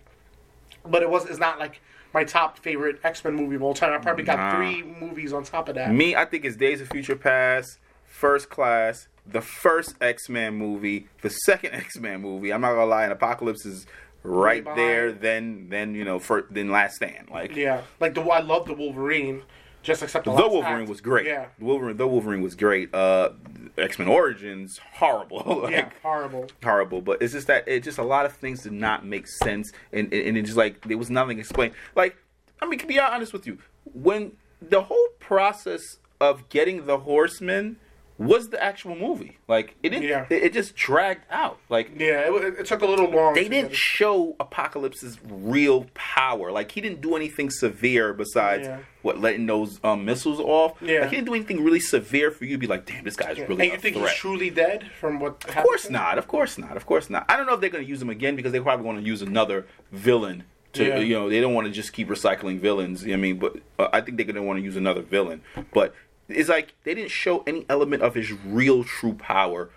[0.84, 1.80] but it was it's not like
[2.12, 3.92] my top favorite X Men movie of all time.
[3.92, 4.56] I probably got Nah.
[4.56, 5.92] three movies on top of that.
[5.94, 11.06] Me, I think it's Days of Future Past, First Class, the first X Men movie,
[11.22, 12.52] the second X Men movie.
[12.52, 13.86] I'm not gonna lie, and Apocalypse is
[14.22, 15.12] right there.
[15.12, 17.28] Then, then you know, for then Last Stand.
[17.30, 19.42] Like Yeah, like the I love the Wolverine,
[19.82, 20.88] just except the, the Wolverine act.
[20.88, 21.26] was great.
[21.26, 22.94] Yeah, the Wolverine, the Wolverine was great.
[22.94, 23.30] Uh,
[23.76, 25.60] X Men Origins horrible.
[25.62, 26.46] like, yeah, horrible.
[26.62, 27.00] horrible.
[27.00, 30.12] But it's just that it just a lot of things did not make sense, and
[30.12, 31.74] and it just like there was nothing explained.
[31.94, 32.16] Like
[32.60, 37.76] I mean, to be honest with you, when the whole process of getting the Horsemen
[38.18, 40.26] was the actual movie, like it didn't, Yeah.
[40.28, 41.58] it, it just dragged out.
[41.68, 43.34] Like Yeah, it, it took a little long.
[43.34, 46.50] they didn't show Apocalypse's real power.
[46.50, 48.78] Like he didn't do anything severe besides Yeah.
[49.02, 50.72] what letting those um, missiles off.
[50.82, 51.00] Yeah.
[51.02, 53.38] like, he didn't do anything really severe for you to be like, damn, this guy's
[53.38, 54.10] really and you think threat.
[54.10, 55.44] he's truly dead from what?
[55.48, 56.18] Of course not.
[56.18, 56.76] Of course not.
[56.76, 57.24] Of course not.
[57.28, 59.04] I don't know if they're going to use him again because they probably want to
[59.04, 60.44] use another villain.
[60.74, 60.98] To Yeah.
[60.98, 63.02] you know, they don't want to just keep recycling villains.
[63.06, 65.40] I mean, but uh, I think they're going to want to use another villain.
[65.72, 65.94] But
[66.28, 69.70] it's like they didn't show any element of his real true power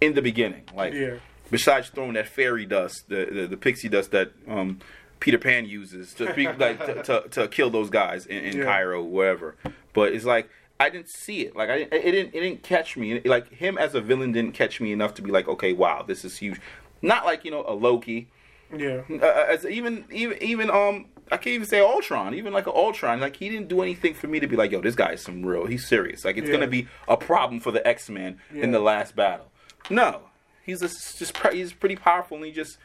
[0.00, 0.62] in the beginning.
[0.74, 1.16] Like Yeah.
[1.50, 4.80] besides throwing that fairy dust, the the, the pixie dust that um,
[5.20, 8.64] Peter Pan uses to, be, like, to, to to kill those guys in, in Yeah.
[8.64, 9.56] Cairo, wherever.
[9.92, 10.48] But it's like
[10.80, 11.56] I didn't see it.
[11.56, 13.20] Like I didn't, it didn't it didn't catch me.
[13.20, 16.24] Like him as a villain didn't catch me enough to be like, okay, wow, this
[16.24, 16.60] is huge.
[17.02, 18.28] Not like you know a Loki.
[18.76, 19.00] Yeah.
[19.10, 23.20] Uh, as even even even um I can't even say Ultron, even like an Ultron.
[23.20, 25.44] Like he didn't do anything for me to be like, yo, this guy is some
[25.44, 25.66] real.
[25.66, 26.24] He's serious.
[26.24, 26.54] Like it's Yeah.
[26.54, 29.46] gonna be a problem for the X Men in the last battle.
[29.90, 30.22] No,
[30.64, 32.78] he's just, just pre- he's pretty powerful and he just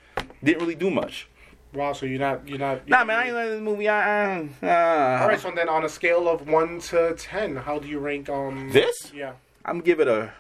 [0.44, 1.28] didn't really do much.
[1.74, 2.88] Wow, so you're not you're not.
[2.88, 3.90] Nah, man, I ain't like this movie.
[3.90, 7.80] I, uh, uh, All right, so then on a scale of one to ten, how
[7.80, 9.12] do you rank um This?
[9.14, 9.34] Yeah.
[9.66, 10.34] I'm gonna give it a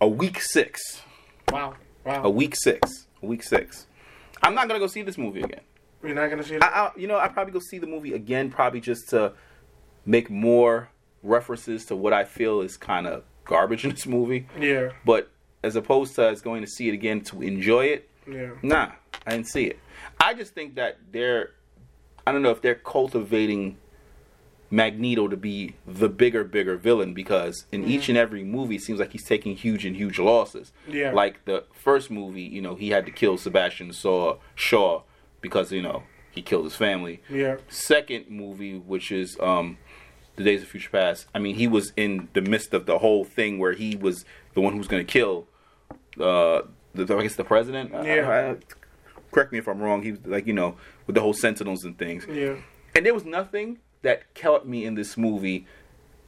[0.00, 1.02] a week six.
[1.50, 1.74] Wow.
[2.04, 2.24] Wow.
[2.24, 3.06] A week six.
[3.22, 3.86] A week six.
[4.42, 5.60] I'm not gonna go see this movie again.
[6.04, 6.62] You're not gonna see it.
[6.62, 9.32] I, I, you know, I probably go see the movie again, probably just to
[10.06, 10.88] make more
[11.22, 14.46] references to what I feel is kind of garbage in this movie.
[14.60, 14.90] yeah.
[15.04, 15.30] But
[15.62, 18.50] as opposed to us going to see it again to enjoy it, Yeah.
[18.62, 18.92] nah,
[19.26, 19.78] I didn't see it.
[20.20, 21.52] I just think that they're,
[22.26, 23.78] I don't know if they're cultivating
[24.70, 27.90] Magneto to be the bigger, bigger villain because in mm-hmm.
[27.90, 30.72] each and every movie, it seems like he's taking huge and huge losses.
[30.86, 31.12] Yeah.
[31.12, 35.02] Like the first movie, you know, he had to kill Sebastian Shaw, Shaw
[35.44, 36.02] because you know
[36.32, 37.22] he killed his family.
[37.30, 37.58] Yeah.
[37.68, 39.78] Second movie, which is um,
[40.34, 41.26] The Days of Future Past.
[41.32, 44.60] I mean, he was in the midst of the whole thing where he was the
[44.60, 45.46] one who was going to kill,
[46.20, 46.62] uh,
[46.94, 47.92] the, I guess the president.
[47.92, 48.28] Yeah.
[48.28, 48.56] I- I-
[49.30, 50.02] correct me if I'm wrong.
[50.02, 50.76] He was like, you know,
[51.06, 52.26] with the whole Sentinels and things.
[52.28, 52.54] Yeah.
[52.96, 55.66] And there was nothing that kept me in this movie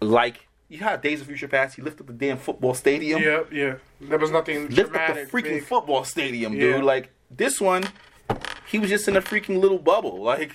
[0.01, 1.77] like you had Days of Future Past.
[1.77, 3.23] He lifted up the damn football stadium.
[3.23, 3.43] Yeah.
[3.53, 3.75] Yeah.
[4.01, 5.65] There was nothing Lift up the freaking big.
[5.65, 6.61] football stadium, Yeah.
[6.77, 6.85] dude.
[6.85, 7.85] Like this one,
[8.67, 10.23] he was just in a freaking little bubble.
[10.23, 10.53] Like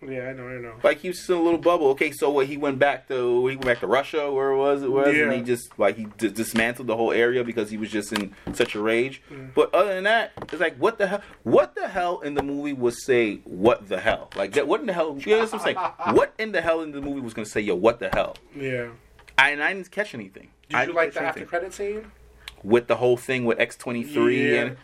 [0.00, 0.46] Yeah, I know.
[0.48, 0.74] I know.
[0.84, 1.88] like he was just in a little bubble.
[1.88, 2.46] Okay, so what?
[2.46, 5.24] He went back to he went back to Russia, where it was it was, Yeah.
[5.24, 8.32] and he just like he d- dismantled the whole area because he was just in
[8.52, 9.20] such a rage.
[9.32, 9.54] Mm.
[9.54, 11.22] But other than that, it's like what the hell?
[11.42, 14.30] What the hell in the movie was say what the hell?
[14.36, 14.68] Like that?
[14.68, 15.16] What in the hell?
[15.18, 15.76] You know what I'm saying?
[16.16, 18.36] what in the hell in the movie was gonna say yo what the hell?
[18.54, 18.88] Yeah.
[19.36, 20.48] I, and I didn't catch anything.
[20.68, 21.46] Did I you like the after anything.
[21.48, 22.10] credit scene?
[22.64, 24.76] with the whole thing with X twenty three and.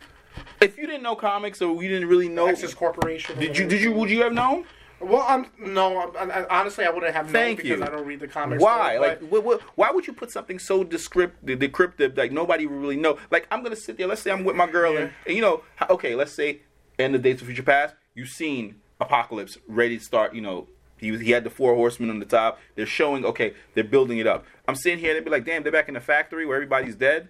[0.61, 3.37] If you didn't know comics or you didn't really know, Essex Corporation.
[3.37, 4.65] or did you did you would you have known?
[5.01, 6.13] Well, I'm no.
[6.19, 7.85] I'm, I, honestly, I wouldn't have known Thank because you.
[7.85, 8.63] I don't read the comics.
[8.63, 8.95] Why?
[8.95, 12.65] so, Like, but- wh- wh- why would you put something so descriptive, decryptive, like nobody
[12.67, 13.19] would really know?
[13.31, 14.07] Like, I'm gonna sit there.
[14.07, 15.13] Let's say I'm with my girl, and, Yeah.
[15.27, 16.61] and you know, okay, let's say
[16.99, 20.35] in the Days of Future Past, you've seen Apocalypse ready to start.
[20.35, 22.59] You know, he was, he had the four horsemen on the top.
[22.77, 24.47] They're showing, okay, they're building it up.
[24.67, 27.29] I'm sitting here, they'd be like, damn, they're back in the factory where everybody's dead.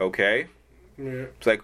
[0.00, 0.48] Okay,
[0.98, 1.04] yeah.
[1.38, 1.62] it's like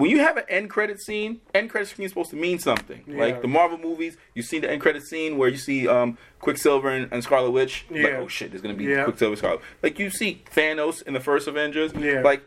[0.00, 3.02] when you have an end credit scene, end credit scene is supposed to mean something.
[3.06, 3.18] Yeah.
[3.20, 6.88] Like the Marvel movies, you see the end credit scene where you see um, Quicksilver
[6.88, 7.84] and, and Scarlet Witch.
[7.90, 8.16] Like, Yeah.
[8.18, 9.04] oh shit, there's gonna be Yeah.
[9.04, 9.60] Quicksilver, Scarlet.
[9.82, 11.92] Like you see Thanos in the first Avengers.
[11.94, 12.22] Yeah.
[12.22, 12.42] Like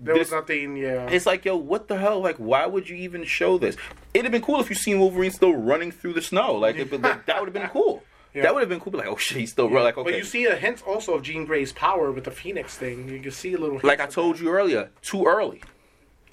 [0.00, 0.76] There this, was nothing.
[0.76, 1.08] Yeah.
[1.10, 2.20] it's like yo, what the hell?
[2.20, 3.76] Like, why would you even show this?
[4.14, 6.54] It'd have been cool if you seen Wolverine still running through the snow.
[6.54, 8.02] Like, it, like that would have been cool.
[8.34, 8.44] Yeah.
[8.44, 8.94] That would have been cool.
[8.94, 9.84] Like, oh shit, he's still running.
[9.84, 10.10] Like, okay.
[10.12, 13.06] But you see a hint also of Jean Grey's power with the Phoenix thing.
[13.10, 13.78] You can see a little.
[13.82, 15.60] like I told you earlier, too early.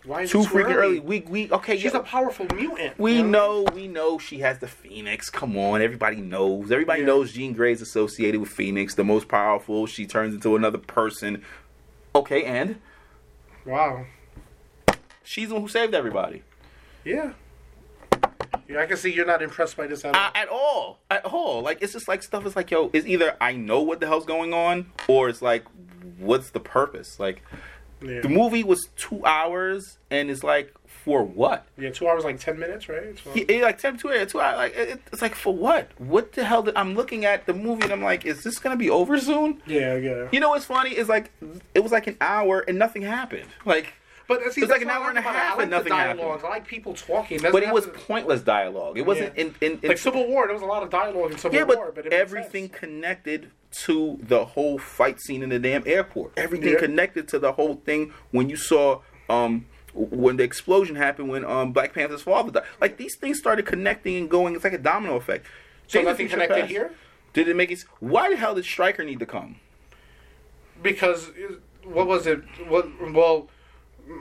[0.06, 1.00] Why is Too it freaking early.
[1.00, 1.78] We we okay.
[1.78, 2.00] She's yeah.
[2.00, 2.98] a powerful mutant.
[2.98, 5.30] We you know, we know she has the Phoenix.
[5.30, 6.72] Come on, everybody knows.
[6.72, 7.08] Everybody Yeah.
[7.08, 9.86] knows Jean Grey's associated with Phoenix, the most powerful.
[9.88, 11.44] She turns into another person.
[12.16, 12.80] Okay, and
[13.66, 14.06] Wow.
[15.24, 16.44] she's the one who saved everybody.
[17.04, 17.34] Yeah.
[18.68, 20.22] Yeah, I can see you're not impressed by this at all.
[20.22, 21.62] Uh, at all, at all.
[21.62, 24.26] Like it's just like stuff is like, yo, it's either I know what the hell's
[24.26, 25.66] going on, or it's like,
[26.20, 27.20] what's the purpose?
[27.20, 27.42] Like
[28.02, 28.22] yeah.
[28.22, 31.66] the movie was two hours, and it's like for what?
[31.78, 33.18] yeah, two hours like ten minutes, right?
[33.34, 34.58] He, like ten two two hours.
[34.58, 35.90] Like it, it's like for what?
[35.98, 36.64] What the hell?
[36.64, 39.62] Did, I'm looking at the movie and I'm like, is this gonna be over soon?
[39.66, 40.28] yeah, yeah.
[40.32, 41.32] You know what's funny is like
[41.74, 43.48] it was like an hour and nothing happened.
[43.66, 43.94] Like,
[44.30, 46.22] But see, It's like an hour and a half like and nothing happened.
[46.22, 47.40] I like people talking.
[47.42, 48.96] But it was to- pointless dialogue.
[48.96, 49.46] It wasn't Yeah.
[49.46, 50.46] in, in, in like Civil War.
[50.46, 53.50] There was a lot of dialogue in Civil yeah, War, but, but it everything connected
[53.72, 56.34] to the whole fight scene in the damn airport.
[56.38, 56.80] Everything Yeah.
[56.80, 59.66] connected to the whole thing when you saw um
[59.96, 62.64] when the explosion happened when um Black Panther's father died.
[62.80, 64.54] Like these things started connecting and going.
[64.54, 65.48] It's like a domino effect.
[65.88, 66.70] So Days nothing connected Past.
[66.70, 66.92] here
[67.34, 67.80] Did it make it?
[68.00, 69.56] Why the hell did Stryker need to come?
[70.84, 71.32] because
[71.84, 72.42] what was it?
[72.68, 73.50] What well.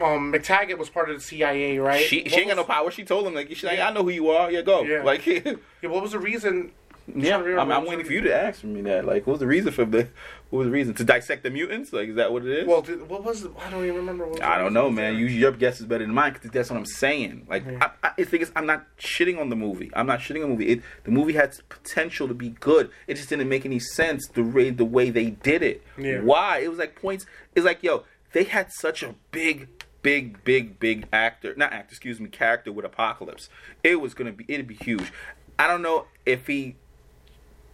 [0.02, 2.04] Um, McTaggart was part of the CIA, right?
[2.04, 2.90] She, she ain't got no power.
[2.90, 4.50] She told him like, she's like, I know who you are.
[4.50, 4.82] Yeah, go.
[4.82, 5.02] Yeah.
[5.02, 5.40] Like, yeah,
[5.82, 6.72] Yeah, what was the reason?
[7.14, 9.06] I'm, I'm waiting for you to ask me that.
[9.06, 10.08] Like, what was the reason for the?
[10.50, 11.92] What was the reason to dissect the mutants?
[11.92, 12.66] Like, is that what it is?
[12.66, 13.42] Well, what was?
[13.42, 14.26] The, I don't even remember.
[14.26, 15.16] What I don't know, man.
[15.16, 17.46] You, your guess is better than mine because that's what I'm saying.
[17.48, 19.90] Like, I, I, the thing is, I'm not shitting on the movie.
[19.94, 20.68] I'm not shitting on the movie.
[20.68, 22.90] It, the movie had potential to be good.
[23.06, 25.82] It just didn't make any sense the way the way they did it.
[25.96, 26.20] Yeah.
[26.20, 26.58] Why?
[26.58, 27.24] It was like points.
[27.54, 29.68] It's like, yo, they had such a big,
[30.02, 33.48] big, big, big actor, not actor, excuse me, character with Apocalypse.
[33.82, 35.12] It was gonna be, it'd be huge.
[35.58, 36.76] I don't know if he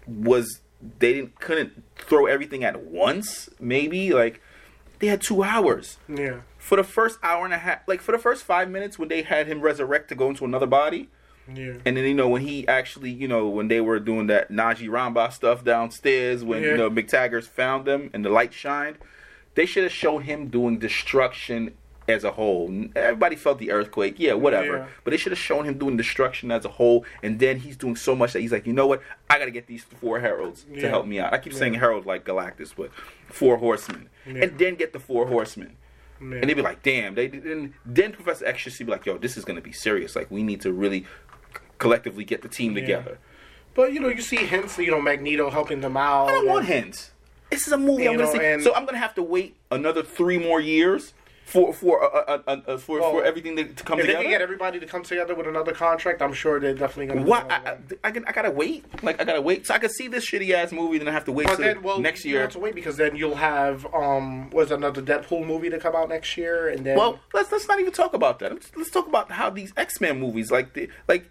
[0.06, 0.60] was
[0.98, 3.48] they didn't couldn't throw everything at once.
[3.58, 4.40] Maybe like
[4.98, 6.40] they had two hours Yeah.
[6.58, 7.80] for the first hour and a half.
[7.86, 10.66] Like for the first five minutes when they had him resurrect to go into another
[10.66, 11.08] body,
[11.52, 11.74] Yeah.
[11.84, 14.88] And then you know when he actually, you know, when they were doing that Najee
[14.88, 16.70] Ramba stuff downstairs, when Yeah.
[16.70, 18.96] you know McTaggart found them and the light shined,
[19.54, 21.74] they should have shown him doing destruction
[22.06, 22.70] as a whole.
[22.94, 24.76] Everybody felt the earthquake, yeah, whatever.
[24.78, 24.86] Yeah.
[25.04, 27.96] But they should have shown him doing destruction as a whole, and then he's doing
[27.96, 29.00] so much that he's like, you know what?
[29.30, 31.32] I got to get these four heralds to help me out.
[31.32, 31.80] I keep saying Yeah.
[31.80, 32.90] herald like Galactus, but
[33.28, 34.44] four horsemen, Yeah.
[34.44, 35.76] and then get the four horsemen.
[36.20, 36.36] Yeah.
[36.36, 37.14] And they'd be like, damn.
[37.14, 37.74] They didn't.
[37.84, 40.14] then Professor X should be like, yo, this is gonna be serious.
[40.14, 41.06] Like we need to really
[41.78, 42.80] collectively get the team Yeah.
[42.80, 43.18] together.
[43.74, 44.78] But you know, you see hints.
[44.78, 46.28] You know, Magneto helping them out.
[46.28, 47.10] I don't want hints.
[47.50, 48.62] This is a movie I'm gonna see.
[48.64, 51.12] so I'm gonna have to wait another three more years
[51.44, 54.12] for for uh, uh, uh, uh, for, Well, for everything to, to come together.
[54.12, 57.14] If they can get everybody to come together with another contract, I'm sure they're definitely
[57.14, 57.26] gonna.
[57.26, 57.54] all I.
[57.54, 58.84] I, I, can, I gotta wait.
[59.02, 59.66] Like I gotta wait.
[59.66, 61.82] So I can see this shitty ass movie, then I have to wait But then,
[61.82, 62.40] well, next you year.
[62.42, 66.08] have to wait because then you'll have um, was another Deadpool movie to come out
[66.08, 68.52] next year, and then Well, let's let's not even talk about that.
[68.52, 71.30] Let's, let's talk about how these X Men movies, like the like,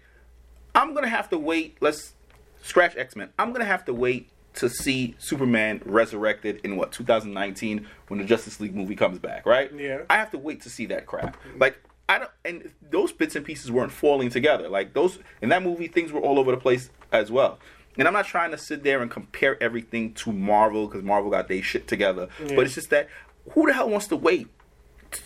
[0.74, 1.76] I'm gonna have to wait.
[1.80, 2.14] Let's
[2.62, 3.30] scratch X Men.
[3.38, 8.60] I'm gonna have to wait to see Superman resurrected in what 2019 when the Justice
[8.60, 9.72] League movie comes back, right?
[9.74, 10.02] Yeah.
[10.08, 11.36] I have to wait to see that crap.
[11.58, 11.76] Like
[12.08, 14.68] I don't, and those bits and pieces weren't falling together.
[14.68, 17.58] Like those in that movie, things were all over the place as well.
[17.96, 21.48] And I'm not trying to sit there and compare everything to Marvel because Marvel got
[21.48, 22.28] their shit together.
[22.44, 22.56] Yeah.
[22.56, 23.08] But it's just that
[23.52, 24.48] who the hell wants to wait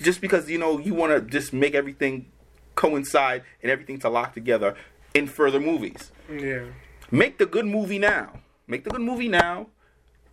[0.03, 2.27] just because you know you want to just make everything
[2.75, 4.75] coincide and everything to lock together
[5.15, 6.13] in further movies.
[6.31, 6.65] yeah,
[7.11, 8.41] Make the good movie now.
[8.69, 9.69] Make the good movie now.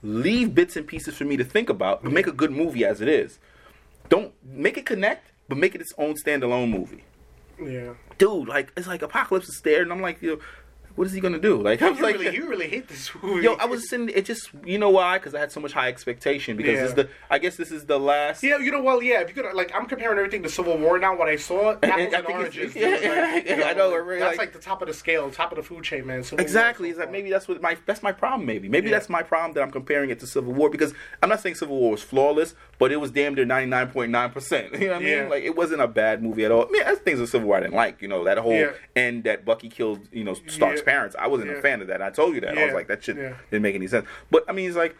[0.03, 3.01] Leave bits and pieces for me to think about, but make a good movie as
[3.01, 3.39] it is.
[4.09, 7.03] Don't make it connect, but make it its own standalone movie.
[7.59, 7.93] yeah.
[8.17, 10.39] Dude, like it's like Apocalypse is there, and I'm like, you know,
[10.95, 11.61] what is he gonna do?
[11.61, 13.43] Like, I was You like, really, you really hate this movie.
[13.43, 14.09] yo, I was sitting.
[14.09, 15.17] It just, you know why?
[15.17, 16.55] Because I had so much high expectation.
[16.57, 18.43] Because this is the, I guess this is the last.
[18.43, 19.21] Yeah, you know, well, yeah.
[19.21, 21.15] If you could, like, I'm comparing everything to Civil War now.
[21.17, 22.75] What I saw, apples and it's- oranges.
[22.75, 25.51] yeah, like, you I know, really that's like- like, the top of the scale, top
[25.51, 26.23] of the food chain, man.
[26.23, 26.89] Civil Exactly.
[26.89, 28.45] so Is that maybe that's what my that's my problem?
[28.45, 28.95] Maybe maybe Yeah.
[28.95, 31.77] that's my problem that I'm comparing it to Civil War because I'm not saying Civil
[31.77, 34.73] War was flawless, but it was damn near 99.9 percent.
[34.79, 35.21] You know what I Yeah.
[35.21, 35.29] mean?
[35.29, 36.65] Like it wasn't a bad movie at all.
[36.67, 38.01] I mean, there's things of Civil War I didn't like.
[38.01, 38.71] You know that whole Yeah.
[38.95, 40.85] end that Bucky killed you know Stark's Yeah.
[40.85, 41.15] parents.
[41.17, 42.01] I wasn't a fan of that.
[42.01, 42.57] I told you that.
[42.57, 43.33] I was like that shit Yeah.
[43.51, 44.05] didn't make any sense.
[44.31, 44.95] But I mean, it's like.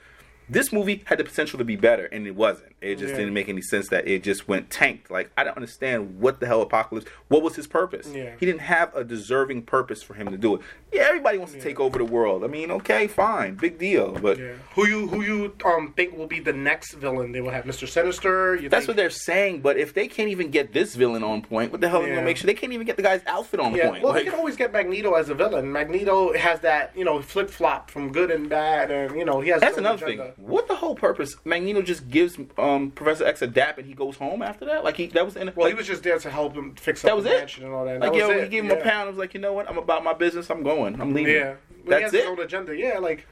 [0.47, 2.75] This movie had the potential to be better, and it wasn't.
[2.79, 3.17] It just Yeah.
[3.17, 5.09] didn't make any sense that it just went tanked.
[5.09, 7.07] Like I don't understand what the hell Apocalypse.
[7.29, 8.11] What was his purpose?
[8.13, 8.29] Yeah.
[8.39, 10.61] He didn't have a deserving purpose for him to do it.
[10.95, 12.43] Yeah, everybody wants to take over the world.
[12.43, 14.53] I mean, okay, fine, big deal, but Yeah.
[14.75, 17.31] Who you who you um think will be the next villain?
[17.31, 17.87] They will have Mr.
[17.87, 18.55] Sinister.
[18.55, 19.61] You that's what they're saying.
[19.61, 22.09] But if they can't even get this villain on point, what the hell are they
[22.15, 24.03] gonna make sure they can't even get the guy's outfit on Yeah, point?
[24.03, 25.71] well, Like, they can always get Magneto as a villain.
[25.71, 29.49] Magneto has that, you know, flip flop from good and bad, and you know he
[29.49, 29.61] has.
[29.61, 30.33] that's another agenda.
[30.33, 30.45] thing.
[30.45, 31.35] What the whole purpose?
[31.45, 34.83] Magneto just gives um, Professor X a dap and he goes home after that.
[34.83, 35.47] Like he that was in.
[35.55, 37.39] Well, like, he was just there to help him fix That was the it?
[37.39, 37.99] mansion and all that.
[37.99, 38.77] like that yo, he gave him yeah.
[38.77, 39.07] a pound.
[39.07, 39.69] I was like, you know what?
[39.69, 40.49] I'm about my business.
[40.49, 40.84] I'm going.
[40.85, 41.33] I'm leaving.
[41.35, 42.25] Yeah, he That's it.
[42.27, 42.75] own agenda.
[42.77, 43.25] Yeah, like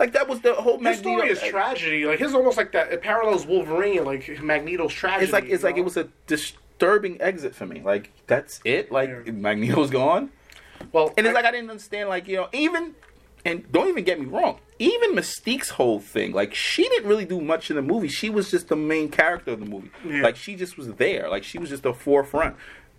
[0.00, 1.16] Like that was the whole his Magneto.
[1.18, 2.04] story is tragedy.
[2.04, 2.92] Like his almost like that.
[2.92, 5.24] It parallels Wolverine, like Magneto's tragedy.
[5.24, 7.80] It's like it's like it was a disturbing exit for me.
[7.82, 8.90] Like that's it.
[8.92, 9.32] Like Yeah.
[9.32, 10.30] Magneto's gone.
[10.92, 12.94] well, And it's I- like I didn't understand, like you know, even
[13.44, 17.40] and don't even get me wrong, even Mystique's whole thing, like she didn't really do
[17.40, 18.08] much in the movie.
[18.08, 19.90] She was just the main character of the movie.
[20.04, 20.22] Yeah.
[20.22, 21.28] Like she just was there.
[21.30, 22.56] Like she was just the forefront.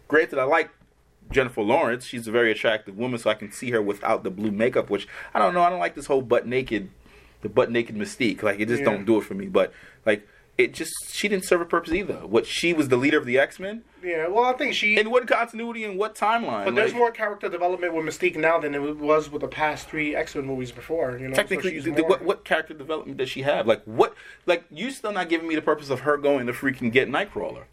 [0.07, 0.69] Granted, I like
[1.31, 2.05] Jennifer Lawrence.
[2.05, 4.89] She's a very attractive woman, so I can see her without the blue makeup.
[4.89, 5.61] Which I don't know.
[5.61, 6.89] I don't like this whole butt naked,
[7.41, 8.43] the butt naked Mystique.
[8.43, 8.89] Like it just Yeah.
[8.91, 9.47] don't do it for me.
[9.47, 9.73] But
[10.05, 12.15] like it just she didn't serve a purpose either.
[12.25, 13.83] What she was the leader of the X Men.
[14.03, 14.27] yeah.
[14.27, 14.97] Well, I think she.
[14.97, 16.65] In what continuity and what timeline?
[16.65, 19.87] but there's Like- more character development with Mystique now than it was with the past
[19.87, 21.15] three X Men movies before.
[21.19, 24.15] You know, technically she's th- th- what what character development does she have like what
[24.47, 27.65] like you still not giving me the purpose of her going to freaking get nightcrawler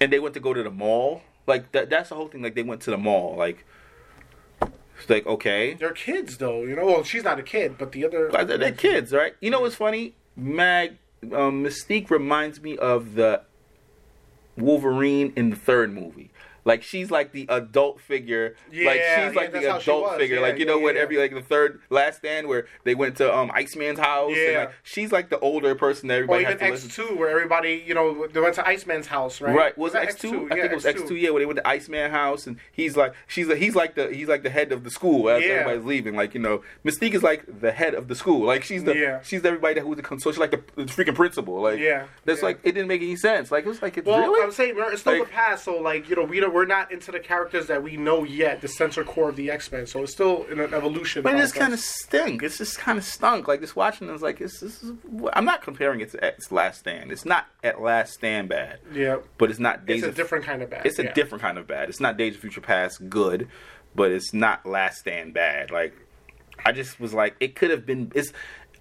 [0.00, 2.54] and they went to go to the mall like that that's the whole thing like
[2.54, 3.64] they went to the mall like
[4.62, 6.62] it's like okay They're kids, though.
[6.62, 8.30] You know, well, she's not a kid, but the other.
[8.30, 10.96] They're, they're kids right you know what's funny mag
[11.32, 13.42] um, mystique reminds me of the
[14.56, 16.30] wolverine in the third movie
[16.70, 20.36] like she's like the adult figure, Yeah, like Yeah, she's yeah, like the adult figure,
[20.36, 23.16] Yeah, like you yeah, know when every like the third Last Stand where they went
[23.18, 24.58] to um Iceman's house, and Yeah.
[24.60, 28.26] like she's like the older person that Or even X two where everybody, you know,
[28.28, 29.54] they went to Iceman's house, right?
[29.54, 30.48] Right, was it that X two?
[30.50, 31.16] I Yeah, think it was X two.
[31.16, 34.08] Yeah, where they went to Iceman house, and he's like, she's like, he's like the
[34.14, 35.50] he's like the head of the school as Yeah.
[35.50, 36.14] everybody's leaving.
[36.16, 38.46] Like you know, Mystique is like the head of the school.
[38.46, 39.20] Like she's the Yeah.
[39.22, 41.60] she's everybody that who's the so she's like the, the freaking principal.
[41.60, 42.46] Like Yeah, that's yeah.
[42.46, 43.50] like it didn't make any sense.
[43.50, 44.42] Like it was like it's Well, really.
[44.42, 46.92] I'm saying it's still Like- the past, so like you know, we don't, we're not
[46.92, 49.86] into the characters that we know yet, the center core of the X Men.
[49.86, 51.22] So it's still in an evolution.
[51.22, 52.42] But it's kind of stink.
[52.42, 53.48] It's just kind of stunk.
[53.48, 54.92] Like just watching it, it's like it's, this is.
[55.32, 57.12] I'm not comparing it to its Last Stand.
[57.12, 58.80] It's not at Last Stand bad.
[58.92, 60.84] yeah, But it's not Days it's a of different kind of bad.
[60.84, 61.14] It's a yeah.
[61.14, 61.88] different kind of bad.
[61.88, 63.48] It's not Days of Future Past good,
[63.94, 65.70] but it's not Last Stand bad.
[65.70, 65.94] Like
[66.62, 68.12] I just was like, it could have been.
[68.14, 68.34] It's.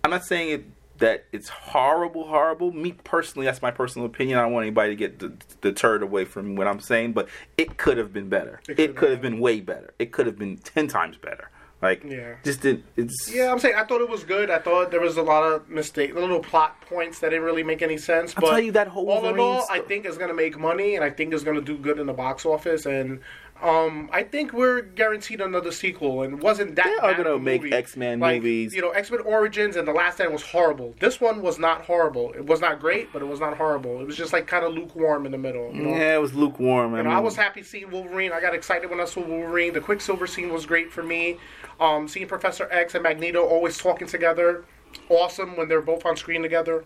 [0.04, 0.66] I'm not saying it
[1.00, 2.72] that it's horrible, horrible.
[2.72, 4.38] Me personally, that's my personal opinion.
[4.38, 5.32] I don't want anybody to get d-
[5.62, 7.28] deterred away from what I'm saying, but
[7.58, 8.60] it could have been better.
[8.70, 9.94] It It, could've been been way better.
[10.00, 11.50] It could have been ten times better.
[11.82, 12.36] Like, Yeah.
[12.44, 12.84] just did.
[12.98, 14.50] It's Yeah, I'm saying I thought it was good.
[14.50, 17.82] I thought there was a lot of mistake, little plot points that didn't really make
[17.82, 18.34] any sense.
[18.34, 20.96] But I'll tell you that whole all in all, I think it's gonna make money,
[20.96, 22.86] and I think it's gonna do good in the box office.
[22.86, 23.22] And
[23.62, 26.24] um, I think we're guaranteed another sequel.
[26.24, 27.76] And wasn't that They are gonna make movie.
[27.76, 28.74] X-Men Like, movies.
[28.74, 30.96] You know, X Men Origins and the Last Stand was horrible.
[31.00, 32.32] This one was not horrible.
[32.34, 34.00] It was not great, but it was not horrible.
[34.02, 35.74] It was just like kind of lukewarm in the middle.
[35.74, 35.90] You know?
[35.90, 36.96] yeah, it was lukewarm.
[36.96, 38.32] I, know, I was happy seeing Wolverine.
[38.32, 39.74] I got excited when I saw Wolverine.
[39.74, 41.38] The Quicksilver scene was great for me.
[41.80, 44.66] Um, seeing Professor X and Magneto always talking together,
[45.10, 46.86] awesome when they're both on screen together.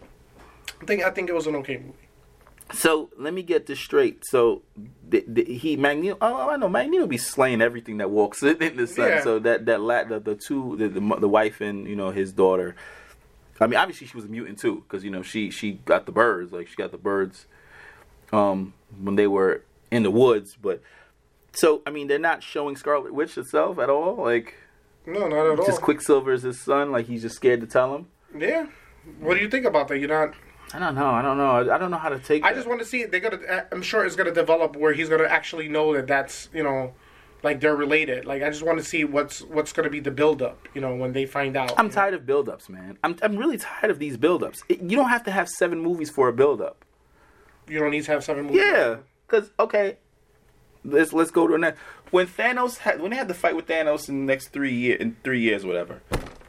[0.81, 1.93] I think I think it was an okay movie.
[2.71, 4.25] So let me get this straight.
[4.25, 4.63] So
[5.07, 6.17] the, the, he Magneto.
[6.21, 9.09] Oh, I know Magneto be slaying everything that walks in, in the sun.
[9.09, 9.23] Yeah.
[9.23, 12.31] So that that la, the, the two the, the the wife and you know his
[12.31, 12.75] daughter.
[13.59, 16.11] I mean, obviously she was a mutant too, because you know she she got the
[16.11, 17.45] birds, like she got the birds,
[18.31, 19.61] um, when they were
[19.91, 20.57] in the woods.
[20.59, 20.81] But
[21.51, 24.15] so I mean, they're not showing Scarlet Witch itself at all.
[24.15, 24.55] Like
[25.05, 25.65] No, not at all.
[25.65, 26.91] just Quicksilver is his son.
[26.91, 28.07] Like he's just scared to tell him.
[28.35, 28.67] Yeah.
[29.19, 29.99] What do you think about that?
[29.99, 30.33] You're not.
[30.73, 31.09] I don't know.
[31.09, 31.71] I don't know.
[31.71, 32.43] I, don't know how to take.
[32.43, 32.55] I that.
[32.55, 33.05] just want to see.
[33.05, 33.41] They're gonna.
[33.43, 36.93] Uh, I'm sure it's gonna develop where he's gonna actually know that that's you know,
[37.43, 38.25] like they're related.
[38.25, 40.67] Like I just want to see what's what's gonna be the build up.
[40.73, 41.73] You know, when they find out.
[41.77, 42.97] I'm tired of build-ups, man.
[43.03, 44.63] I'm I'm really tired of these build-ups.
[44.67, 46.83] It, you don't have to have seven movies for a build-up.
[47.67, 48.63] You don't need to have seven movies.
[48.63, 48.97] Yeah,
[49.27, 49.97] because okay,
[50.83, 51.79] let's let's go to next.
[52.09, 54.95] When Thanos had when they had the fight with Thanos in the next three year
[54.95, 56.01] in three years, whatever.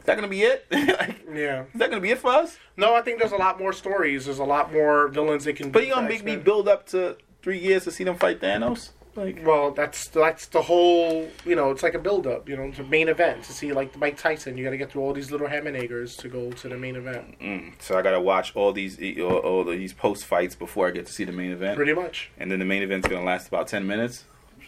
[0.05, 0.67] Is that gonna be it?
[0.71, 1.63] like, Yeah.
[1.73, 2.57] is that gonna be it for us?
[2.77, 4.25] No, I think there's a lot more stories.
[4.25, 5.71] There's a lot more villains they can.
[5.71, 8.91] But you gonna make me build up to three years to see them fight Thanos?
[9.15, 11.27] Like, Well, that's that's the whole.
[11.43, 12.47] You know, it's like a build up.
[12.47, 14.59] You know, the main event to see like Mike Tyson.
[14.59, 17.39] You got to get through all these little ham-and-eggers to go to the main event.
[17.41, 21.07] Mm, so I gotta watch all these all, all these post fights before I get
[21.07, 22.29] to see the main event, Pretty much.
[22.37, 24.25] and then the main event's gonna last about ten minutes.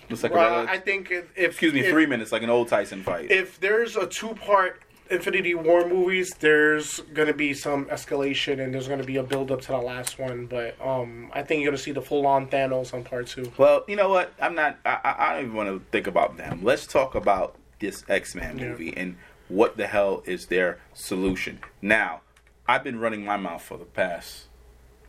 [0.10, 2.70] Looks like Well, regular- I think if excuse me, if, three minutes, like an old
[2.70, 3.30] Tyson fight.
[3.30, 8.88] If there's a two part Infinity War movies, there's gonna be some escalation and there's
[8.88, 10.46] gonna be a build up to the last one.
[10.48, 13.52] But um, I think you're gonna see the full on Thanos on part two.
[13.58, 14.34] Well, you know what?
[14.42, 14.78] I'm not.
[14.86, 16.62] I, I don't even want to think about them.
[16.64, 18.70] Let's talk about this X Men Yeah.
[18.70, 19.18] movie and
[19.50, 21.60] what the hell is their solution.
[21.82, 22.22] Now,
[22.68, 24.48] I've been running my mouth for the past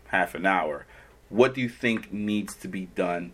[0.09, 0.87] half an hour.
[1.29, 3.33] What do you think needs to be done,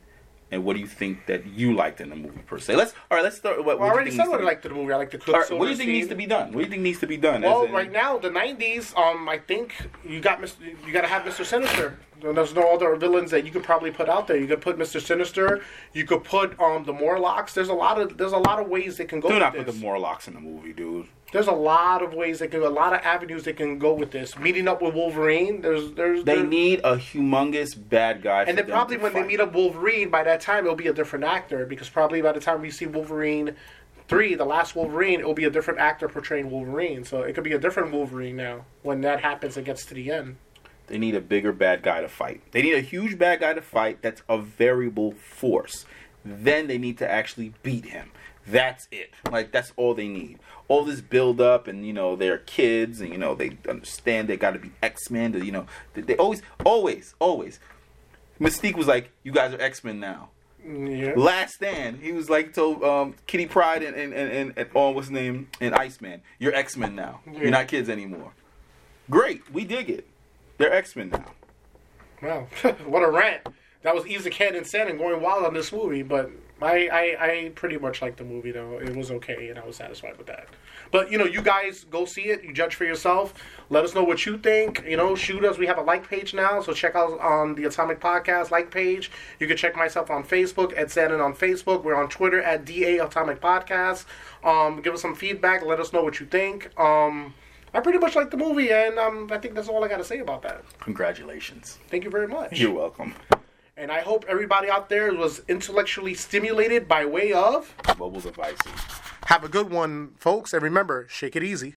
[0.55, 2.77] and what do you think that you liked in the movie per se?
[2.77, 3.25] Let's all right.
[3.25, 3.59] Let's start.
[3.65, 4.75] What, Well, I what do already you said think what I needs liked to the
[4.77, 4.93] movie.
[4.93, 5.93] I like the to be- all right, what do you think scene.
[5.97, 6.47] needs to be done?
[6.53, 7.43] What do you think needs to be done?
[7.43, 8.97] Well, in- right now, the '90s.
[8.97, 9.75] Um, I think
[10.09, 10.61] you got Mr.
[10.87, 11.45] You got to have Mr.
[11.45, 11.99] Sinister.
[12.23, 14.39] There's no other villains that you could probably put out there.
[14.39, 14.99] You could put Mr.
[15.01, 15.63] Sinister.
[15.93, 17.53] You could put um the Morlocks.
[17.55, 19.29] There's a lot of there's a lot of ways they can go.
[19.29, 21.07] do not put the Morlocks in the movie, dude.
[21.35, 24.13] There's a lot of ways they can, a lot of avenues they can go with
[24.13, 24.39] this.
[24.39, 25.63] Meeting up with Wolverine.
[25.63, 28.45] There's there's They there- need a humongous bad guy.
[28.45, 31.25] and then probably when they meet up Wolverine, by that time it'll be a different
[31.25, 33.57] actor because probably by the time we see Wolverine
[34.07, 37.03] three, the last Wolverine, it'll be a different actor portraying Wolverine.
[37.03, 39.57] So it could be a different Wolverine now when that happens.
[39.57, 40.37] It gets to the end.
[40.87, 42.43] They need a bigger bad guy to fight.
[42.53, 45.85] They need a huge bad guy to fight that's a variable force.
[46.25, 48.13] Then they need to actually beat him.
[48.47, 49.13] That's it.
[49.31, 50.39] Like that's all they need.
[50.69, 54.37] All this build up and you know they're kids and you know they understand they
[54.37, 55.33] got to be X Men.
[55.33, 57.61] You know they, they always, always, always.
[58.41, 60.31] Mystique was like, "You guys are X Men now."
[60.67, 61.13] Yeah.
[61.17, 64.91] Last Stand, he was like told um, Kitty Pryde and and and, and, and oh,
[64.91, 67.21] what's name and Iceman, "You're X Men now.
[67.27, 67.41] Yeah.
[67.41, 68.33] You're not kids anymore."
[69.11, 70.07] Great, we dig it.
[70.59, 71.33] They're X Men now.
[72.23, 72.47] Wow,
[72.87, 73.47] what a rant!
[73.83, 76.31] That was Isa Ken and and going wild on this movie, but
[76.63, 78.79] I, I I pretty much liked the movie though.
[78.79, 80.47] It was okay, and I was satisfied with that.
[80.91, 82.45] But you know, you guys go see it.
[82.45, 83.35] You judge for yourself.
[83.71, 84.85] Let us know what you think.
[84.87, 85.59] You know, shoot us.
[85.59, 89.11] We have a like page now, so check out on the Atomic Podcast like page.
[89.41, 91.83] You can check myself on Facebook at Shannon on Facebook.
[91.83, 94.05] We're on Twitter at Da Atomic Podcast.
[94.45, 95.65] Um, give us some feedback.
[95.65, 96.79] Let us know what you think.
[96.79, 97.35] Um,
[97.73, 100.05] I pretty much like the movie, and um, I think that's all I got to
[100.05, 100.63] say about that.
[100.79, 101.79] Congratulations.
[101.89, 102.61] Thank you very much.
[102.61, 103.15] You're welcome.
[103.77, 107.75] And I hope everybody out there was intellectually stimulated by way of.
[107.99, 108.73] Mobile devices.
[109.27, 111.73] Have a good one, folks, and remember, shake it easy.